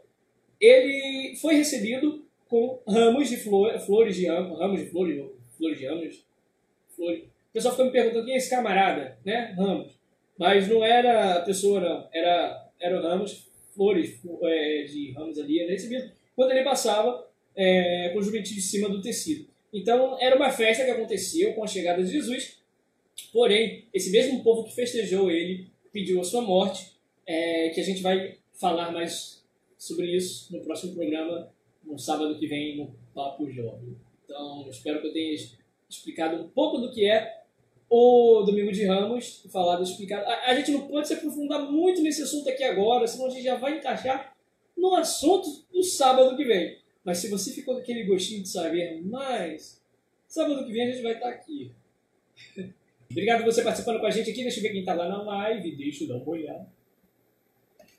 ele 0.60 1.34
foi 1.36 1.54
recebido 1.56 2.24
com 2.48 2.78
ramos 2.86 3.28
de 3.28 3.36
flor, 3.36 3.78
flores 3.80 4.16
de 4.16 4.26
ramos, 4.26 4.58
ramos 4.58 4.80
de 4.80 4.86
flores, 4.86 5.22
flores 5.56 5.78
de 5.78 5.86
ramos, 5.86 6.24
flores. 6.94 7.24
O 7.50 7.52
pessoal 7.52 7.74
ficou 7.74 7.86
me 7.86 7.92
perguntando 7.92 8.24
quem 8.24 8.34
é 8.34 8.36
esse 8.36 8.48
camarada, 8.48 9.18
né? 9.24 9.52
Ramos. 9.56 9.98
Mas 10.38 10.68
não 10.68 10.84
era 10.84 11.34
a 11.34 11.42
pessoa, 11.42 11.80
não. 11.80 12.08
Era, 12.12 12.70
era 12.80 13.00
ramos, 13.00 13.50
flores 13.74 14.20
é, 14.42 14.84
de 14.84 15.12
ramos 15.12 15.38
ali, 15.38 15.58
ele 15.58 15.72
recebido 15.72 16.10
quando 16.34 16.52
ele 16.52 16.64
passava 16.64 17.28
é, 17.54 18.10
com 18.12 18.18
o 18.18 18.22
juventude 18.22 18.54
de 18.54 18.62
cima 18.62 18.88
do 18.88 19.02
tecido. 19.02 19.48
Então, 19.72 20.16
era 20.20 20.36
uma 20.36 20.50
festa 20.50 20.84
que 20.84 20.90
aconteceu 20.90 21.52
com 21.54 21.62
a 21.62 21.66
chegada 21.66 22.02
de 22.02 22.10
Jesus, 22.10 22.62
porém, 23.32 23.84
esse 23.92 24.10
mesmo 24.10 24.42
povo 24.42 24.64
que 24.64 24.74
festejou 24.74 25.30
ele 25.30 25.68
pediu 25.92 26.20
a 26.20 26.24
sua 26.24 26.40
morte, 26.40 26.92
é, 27.26 27.68
que 27.70 27.80
a 27.80 27.84
gente 27.84 28.00
vai 28.00 28.38
falar 28.54 28.90
mais 28.90 29.44
sobre 29.76 30.06
isso 30.06 30.52
no 30.52 30.62
próximo 30.62 30.94
programa, 30.94 31.52
no 31.84 31.98
sábado 31.98 32.38
que 32.38 32.46
vem, 32.46 32.76
no 32.76 32.94
Papo 33.14 33.50
Jovem. 33.50 33.96
Então, 34.24 34.66
espero 34.70 35.00
que 35.00 35.08
eu 35.08 35.12
tenha 35.12 35.34
explicado 35.88 36.42
um 36.42 36.48
pouco 36.48 36.78
do 36.78 36.90
que 36.90 37.04
é 37.04 37.39
o 37.90 38.42
Domingo 38.42 38.70
de 38.70 38.86
Ramos, 38.86 39.44
falado, 39.52 39.82
explicado. 39.82 40.24
A, 40.24 40.50
a 40.50 40.54
gente 40.54 40.70
não 40.70 40.86
pode 40.86 41.08
se 41.08 41.14
aprofundar 41.14 41.60
muito 41.70 42.00
nesse 42.00 42.22
assunto 42.22 42.48
aqui 42.48 42.62
agora, 42.62 43.06
senão 43.06 43.26
a 43.26 43.30
gente 43.30 43.42
já 43.42 43.56
vai 43.56 43.78
encaixar 43.78 44.32
no 44.76 44.94
assunto 44.94 45.66
do 45.72 45.82
sábado 45.82 46.36
que 46.36 46.44
vem. 46.44 46.78
Mas 47.04 47.18
se 47.18 47.28
você 47.28 47.50
ficou 47.50 47.74
com 47.74 47.80
aquele 47.80 48.04
gostinho 48.04 48.42
de 48.42 48.48
saber 48.48 49.02
mais, 49.02 49.82
sábado 50.28 50.64
que 50.64 50.72
vem 50.72 50.84
a 50.84 50.92
gente 50.92 51.02
vai 51.02 51.14
estar 51.14 51.28
aqui. 51.30 51.72
Obrigado 53.10 53.42
por 53.42 53.52
você 53.52 53.62
participando 53.62 53.98
com 53.98 54.06
a 54.06 54.10
gente 54.10 54.30
aqui. 54.30 54.42
Deixa 54.42 54.60
eu 54.60 54.62
ver 54.62 54.70
quem 54.70 54.80
está 54.80 54.94
lá 54.94 55.08
na 55.08 55.22
live. 55.22 55.76
Deixa 55.76 56.04
eu 56.04 56.08
dar 56.08 56.14
uma 56.14 56.28
olhada. 56.28 56.68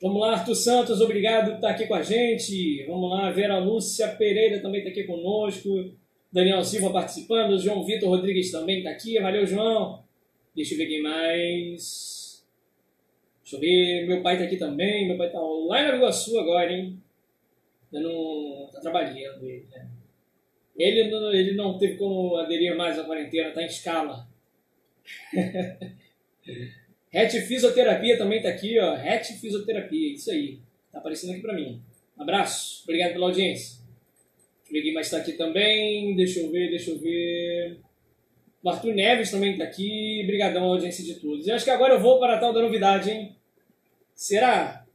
Vamos 0.00 0.20
lá, 0.20 0.32
Arthur 0.32 0.54
Santos, 0.56 1.00
obrigado 1.00 1.50
por 1.50 1.54
estar 1.56 1.70
aqui 1.70 1.86
com 1.86 1.94
a 1.94 2.02
gente. 2.02 2.84
Vamos 2.86 3.08
lá, 3.08 3.30
Vera 3.30 3.58
Lúcia 3.58 4.08
Pereira 4.08 4.60
também 4.60 4.80
está 4.80 4.90
aqui 4.90 5.04
conosco. 5.04 5.94
Daniel 6.32 6.64
Silva 6.64 6.90
participando. 6.90 7.58
João 7.58 7.84
Vitor 7.84 8.08
Rodrigues 8.08 8.50
também 8.50 8.78
está 8.78 8.90
aqui. 8.90 9.20
Valeu, 9.20 9.46
João. 9.46 10.02
Deixa 10.54 10.74
eu 10.74 10.78
ver 10.78 10.86
quem 10.86 11.02
mais. 11.02 12.44
Deixa 13.42 13.56
eu 13.56 13.60
ver. 13.60 14.06
Meu 14.06 14.22
pai 14.22 14.34
está 14.34 14.46
aqui 14.46 14.56
também. 14.56 15.08
Meu 15.08 15.18
pai 15.18 15.26
está 15.26 15.40
lá 15.40 15.80
em 15.80 15.84
Nova 15.84 15.96
Iguaçu 15.96 16.38
agora, 16.38 16.72
hein? 16.72 16.98
Ainda 17.92 18.08
não 18.08 18.64
está 18.66 18.80
trabalhando 18.80 19.44
ele, 19.44 19.66
né? 19.70 19.88
Ele 20.76 21.10
não, 21.10 21.32
ele 21.32 21.54
não 21.54 21.78
teve 21.78 21.96
como 21.96 22.36
aderir 22.36 22.74
mais 22.74 22.98
à 22.98 23.04
quarentena, 23.04 23.48
está 23.48 23.62
em 23.62 23.66
escala. 23.66 24.26
Het 27.12 27.46
Fisioterapia 27.46 28.16
também 28.16 28.38
está 28.38 28.48
aqui, 28.48 28.78
ó. 28.78 28.96
Het 28.96 29.38
Fisioterapia, 29.38 30.14
isso 30.14 30.30
aí. 30.30 30.60
Tá 30.90 30.98
aparecendo 30.98 31.32
aqui 31.32 31.42
para 31.42 31.52
mim. 31.52 31.82
abraço, 32.16 32.82
obrigado 32.84 33.12
pela 33.12 33.26
audiência. 33.26 33.81
Mais 34.94 35.06
está 35.06 35.18
aqui 35.18 35.32
também. 35.32 36.16
Deixa 36.16 36.40
eu 36.40 36.50
ver, 36.50 36.70
deixa 36.70 36.90
eu 36.90 36.98
ver. 36.98 37.78
O 38.62 38.70
Arthur 38.70 38.94
Neves 38.94 39.30
também 39.30 39.52
está 39.52 39.64
aqui. 39.64 40.20
Obrigadão 40.24 40.64
audiência 40.64 41.04
de 41.04 41.20
todos. 41.20 41.46
Eu 41.46 41.54
acho 41.54 41.64
que 41.64 41.70
agora 41.70 41.94
eu 41.94 42.00
vou 42.00 42.18
para 42.18 42.36
a 42.36 42.38
tal 42.38 42.52
da 42.52 42.62
novidade, 42.62 43.10
hein? 43.10 43.36
Será? 44.14 44.86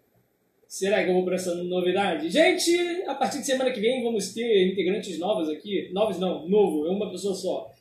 Será 0.68 1.04
que 1.04 1.10
eu 1.10 1.14
vou 1.14 1.24
para 1.24 1.36
essa 1.36 1.56
novidade? 1.56 2.30
Gente, 2.30 2.76
a 3.08 3.16
partir 3.16 3.40
de 3.40 3.46
semana 3.46 3.72
que 3.72 3.80
vem 3.80 4.04
vamos 4.04 4.34
ter 4.34 4.68
integrantes 4.68 5.18
novos 5.20 5.48
aqui. 5.50 5.90
Novos 5.94 6.20
não, 6.20 6.48
novo, 6.48 6.88
é 6.88 6.90
uma 6.90 7.10
pessoa 7.10 7.34
só. 7.34 7.72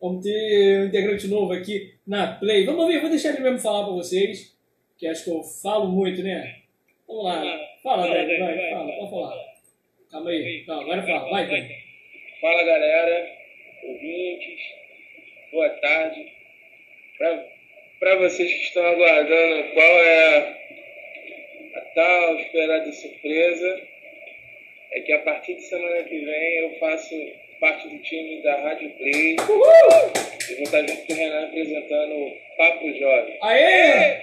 Vamos 0.00 0.24
ter 0.24 0.80
um 0.80 0.86
integrante 0.86 1.28
novo 1.28 1.52
aqui 1.52 1.94
na 2.06 2.34
Play. 2.34 2.64
Vamos 2.64 2.86
ver, 2.86 3.00
vou 3.00 3.10
deixar 3.10 3.30
ele 3.30 3.40
mesmo 3.40 3.58
falar 3.58 3.84
para 3.84 3.94
vocês, 3.94 4.56
que 4.98 5.06
acho 5.06 5.22
que 5.24 5.30
eu 5.30 5.42
falo 5.42 5.88
muito, 5.88 6.22
né? 6.22 6.56
Vamos 7.06 7.24
lá. 7.24 7.42
Fala, 7.82 8.08
vai, 8.08 8.26
vai, 8.26 8.70
fala, 8.70 8.92
pode 8.92 9.10
falar. 9.10 9.51
Calma 10.12 10.28
aí. 10.28 10.62
Não, 10.68 10.78
agora 10.78 11.02
fala, 11.04 11.30
vai, 11.30 11.46
vai. 11.46 11.68
Fala, 12.38 12.62
galera, 12.64 13.30
ouvintes, 13.82 14.60
boa 15.50 15.70
tarde. 15.70 16.30
Para 17.98 18.16
vocês 18.16 18.52
que 18.52 18.62
estão 18.62 18.84
aguardando 18.84 19.72
qual 19.72 20.04
é 20.04 20.54
a 21.76 21.80
tal 21.94 22.38
esperada 22.40 22.92
surpresa, 22.92 23.88
é 24.90 25.00
que 25.00 25.12
a 25.14 25.20
partir 25.20 25.54
de 25.54 25.62
semana 25.62 26.02
que 26.02 26.18
vem 26.18 26.58
eu 26.58 26.78
faço 26.78 27.14
parte 27.58 27.88
do 27.88 27.98
time 28.02 28.42
da 28.42 28.54
Rádio 28.60 28.90
Play. 28.90 29.36
Uhul! 29.36 29.64
E 30.50 30.54
vou 30.56 30.64
estar 30.64 30.86
junto 30.86 31.06
com 31.06 31.12
o 31.14 31.16
Renan 31.16 31.46
apresentando 31.46 32.14
o 32.14 32.36
Papo 32.58 32.92
Jovem. 32.98 33.38
Aê! 33.40 34.20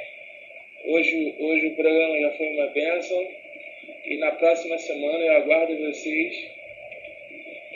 Hoje, 0.86 1.36
hoje 1.40 1.66
o 1.66 1.76
programa 1.76 2.20
já 2.20 2.32
foi 2.38 2.48
uma 2.48 2.68
bênção. 2.68 3.28
E 4.10 4.18
na 4.18 4.32
próxima 4.32 4.76
semana 4.80 5.20
eu 5.20 5.34
aguardo 5.34 5.78
vocês. 5.78 6.36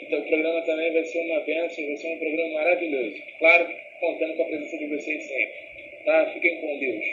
Então, 0.02 0.20
o 0.20 0.28
programa 0.28 0.62
também 0.64 0.92
vai 0.92 1.06
ser 1.06 1.20
uma 1.20 1.40
bênção, 1.42 1.86
vai 1.86 1.96
ser 1.96 2.08
um 2.08 2.18
programa 2.18 2.54
maravilhoso. 2.56 3.16
Claro, 3.38 3.68
contando 4.00 4.36
com 4.36 4.42
a 4.42 4.46
presença 4.46 4.78
de 4.80 4.88
vocês 4.88 5.24
sempre. 5.24 5.54
Tá? 6.04 6.32
Fiquem 6.34 6.60
com 6.60 6.80
Deus. 6.80 7.06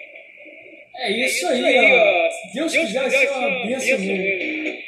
É 0.97 1.11
isso, 1.13 1.47
é 1.47 1.55
isso 1.55 1.67
aí, 1.67 1.79
aí, 1.79 1.93
ó. 1.93 2.29
Deus, 2.55 2.73
Deus 2.73 2.87
quiser, 2.87 3.11
ser 3.11 3.29
uma 3.29 3.67
bênção 3.67 3.99
mesmo. 3.99 4.81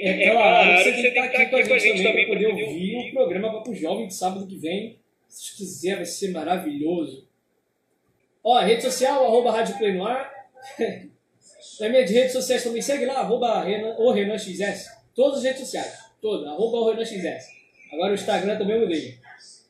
É 0.00 0.30
claro, 0.30 0.78
você, 0.78 0.92
tem 0.92 1.02
que 1.02 1.08
estar 1.08 1.24
aqui 1.24 1.46
com 1.68 1.74
a 1.74 1.78
gente 1.78 2.02
também 2.04 2.26
para 2.26 2.34
poder 2.34 2.46
ouvir 2.46 2.96
o 2.96 3.12
programa 3.12 3.52
Papo 3.52 3.74
Jovem 3.74 4.06
de 4.06 4.14
sábado 4.14 4.46
que 4.46 4.56
vem. 4.56 4.96
Se 5.28 5.56
quiser, 5.56 5.96
vai 5.96 6.04
ser 6.04 6.30
maravilhoso. 6.30 7.28
Ó, 8.44 8.60
rede 8.60 8.82
social, 8.82 9.24
arroba 9.24 9.50
Rádio 9.50 9.76
Play 9.76 9.92
ar. 11.80 11.86
Na 11.86 11.88
minha 11.88 12.06
redes 12.06 12.32
sociais 12.32 12.62
também 12.62 12.82
segue 12.82 13.06
lá, 13.06 13.20
arroba 13.20 13.62
Renan, 13.62 13.94
o 13.98 14.10
Renan 14.12 14.38
XS. 14.38 14.86
Todas 15.14 15.38
as 15.38 15.44
redes 15.44 15.60
sociais, 15.60 15.94
todas, 16.20 16.46
arroba 16.46 16.78
o 16.78 16.90
Renan 16.90 17.04
XS. 17.04 17.46
Agora 17.92 18.12
o 18.12 18.14
Instagram 18.14 18.58
também 18.58 18.80
mudei. 18.80 19.18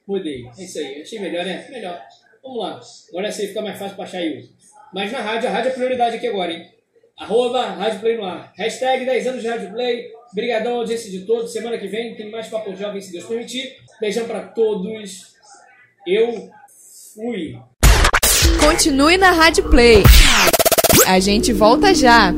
Mudei, 0.07 0.47
é 0.59 0.63
isso 0.63 0.79
aí. 0.79 1.03
Achei 1.03 1.19
melhor, 1.19 1.45
né? 1.45 1.67
Melhor. 1.71 2.01
Vamos 2.43 2.59
lá. 2.59 2.81
Agora 3.11 3.29
aí 3.29 3.49
fica 3.49 3.61
mais 3.61 3.79
fácil 3.79 3.97
para 3.97 4.05
achar 4.05 4.23
e. 4.23 4.49
Mas 4.93 5.11
na 5.11 5.21
rádio, 5.21 5.49
a 5.49 5.53
rádio 5.53 5.71
é 5.71 5.75
prioridade 5.75 6.17
aqui 6.17 6.29
agora, 6.29 6.53
hein? 6.53 6.71
Arroba 7.19 7.63
Rádio 7.63 8.01
Play 8.01 8.17
no 8.17 8.25
ar. 8.25 8.53
Hashtag 8.57 9.05
10 9.05 9.27
anos 9.27 9.43
de 9.43 9.49
Rádio 9.49 9.71
Play. 9.73 10.13
Obrigadão, 10.33 10.77
audiência 10.77 11.11
de 11.11 11.21
todos. 11.21 11.53
Semana 11.53 11.79
que 11.79 11.89
vem 11.89 12.15
tem 12.15 12.31
mais 12.31 12.49
Papo 12.49 12.75
Jovem, 12.77 13.01
se 13.01 13.11
Deus 13.11 13.25
permitir. 13.25 13.75
Beijão 13.99 14.27
para 14.27 14.43
todos. 14.49 15.35
Eu 16.07 16.51
fui. 17.15 17.59
Continue 18.61 19.17
na 19.17 19.33
Rádio 19.33 19.69
Play. 19.71 20.03
A 21.07 21.21
gente 21.21 21.53
volta 21.53 21.95
já. 21.95 22.35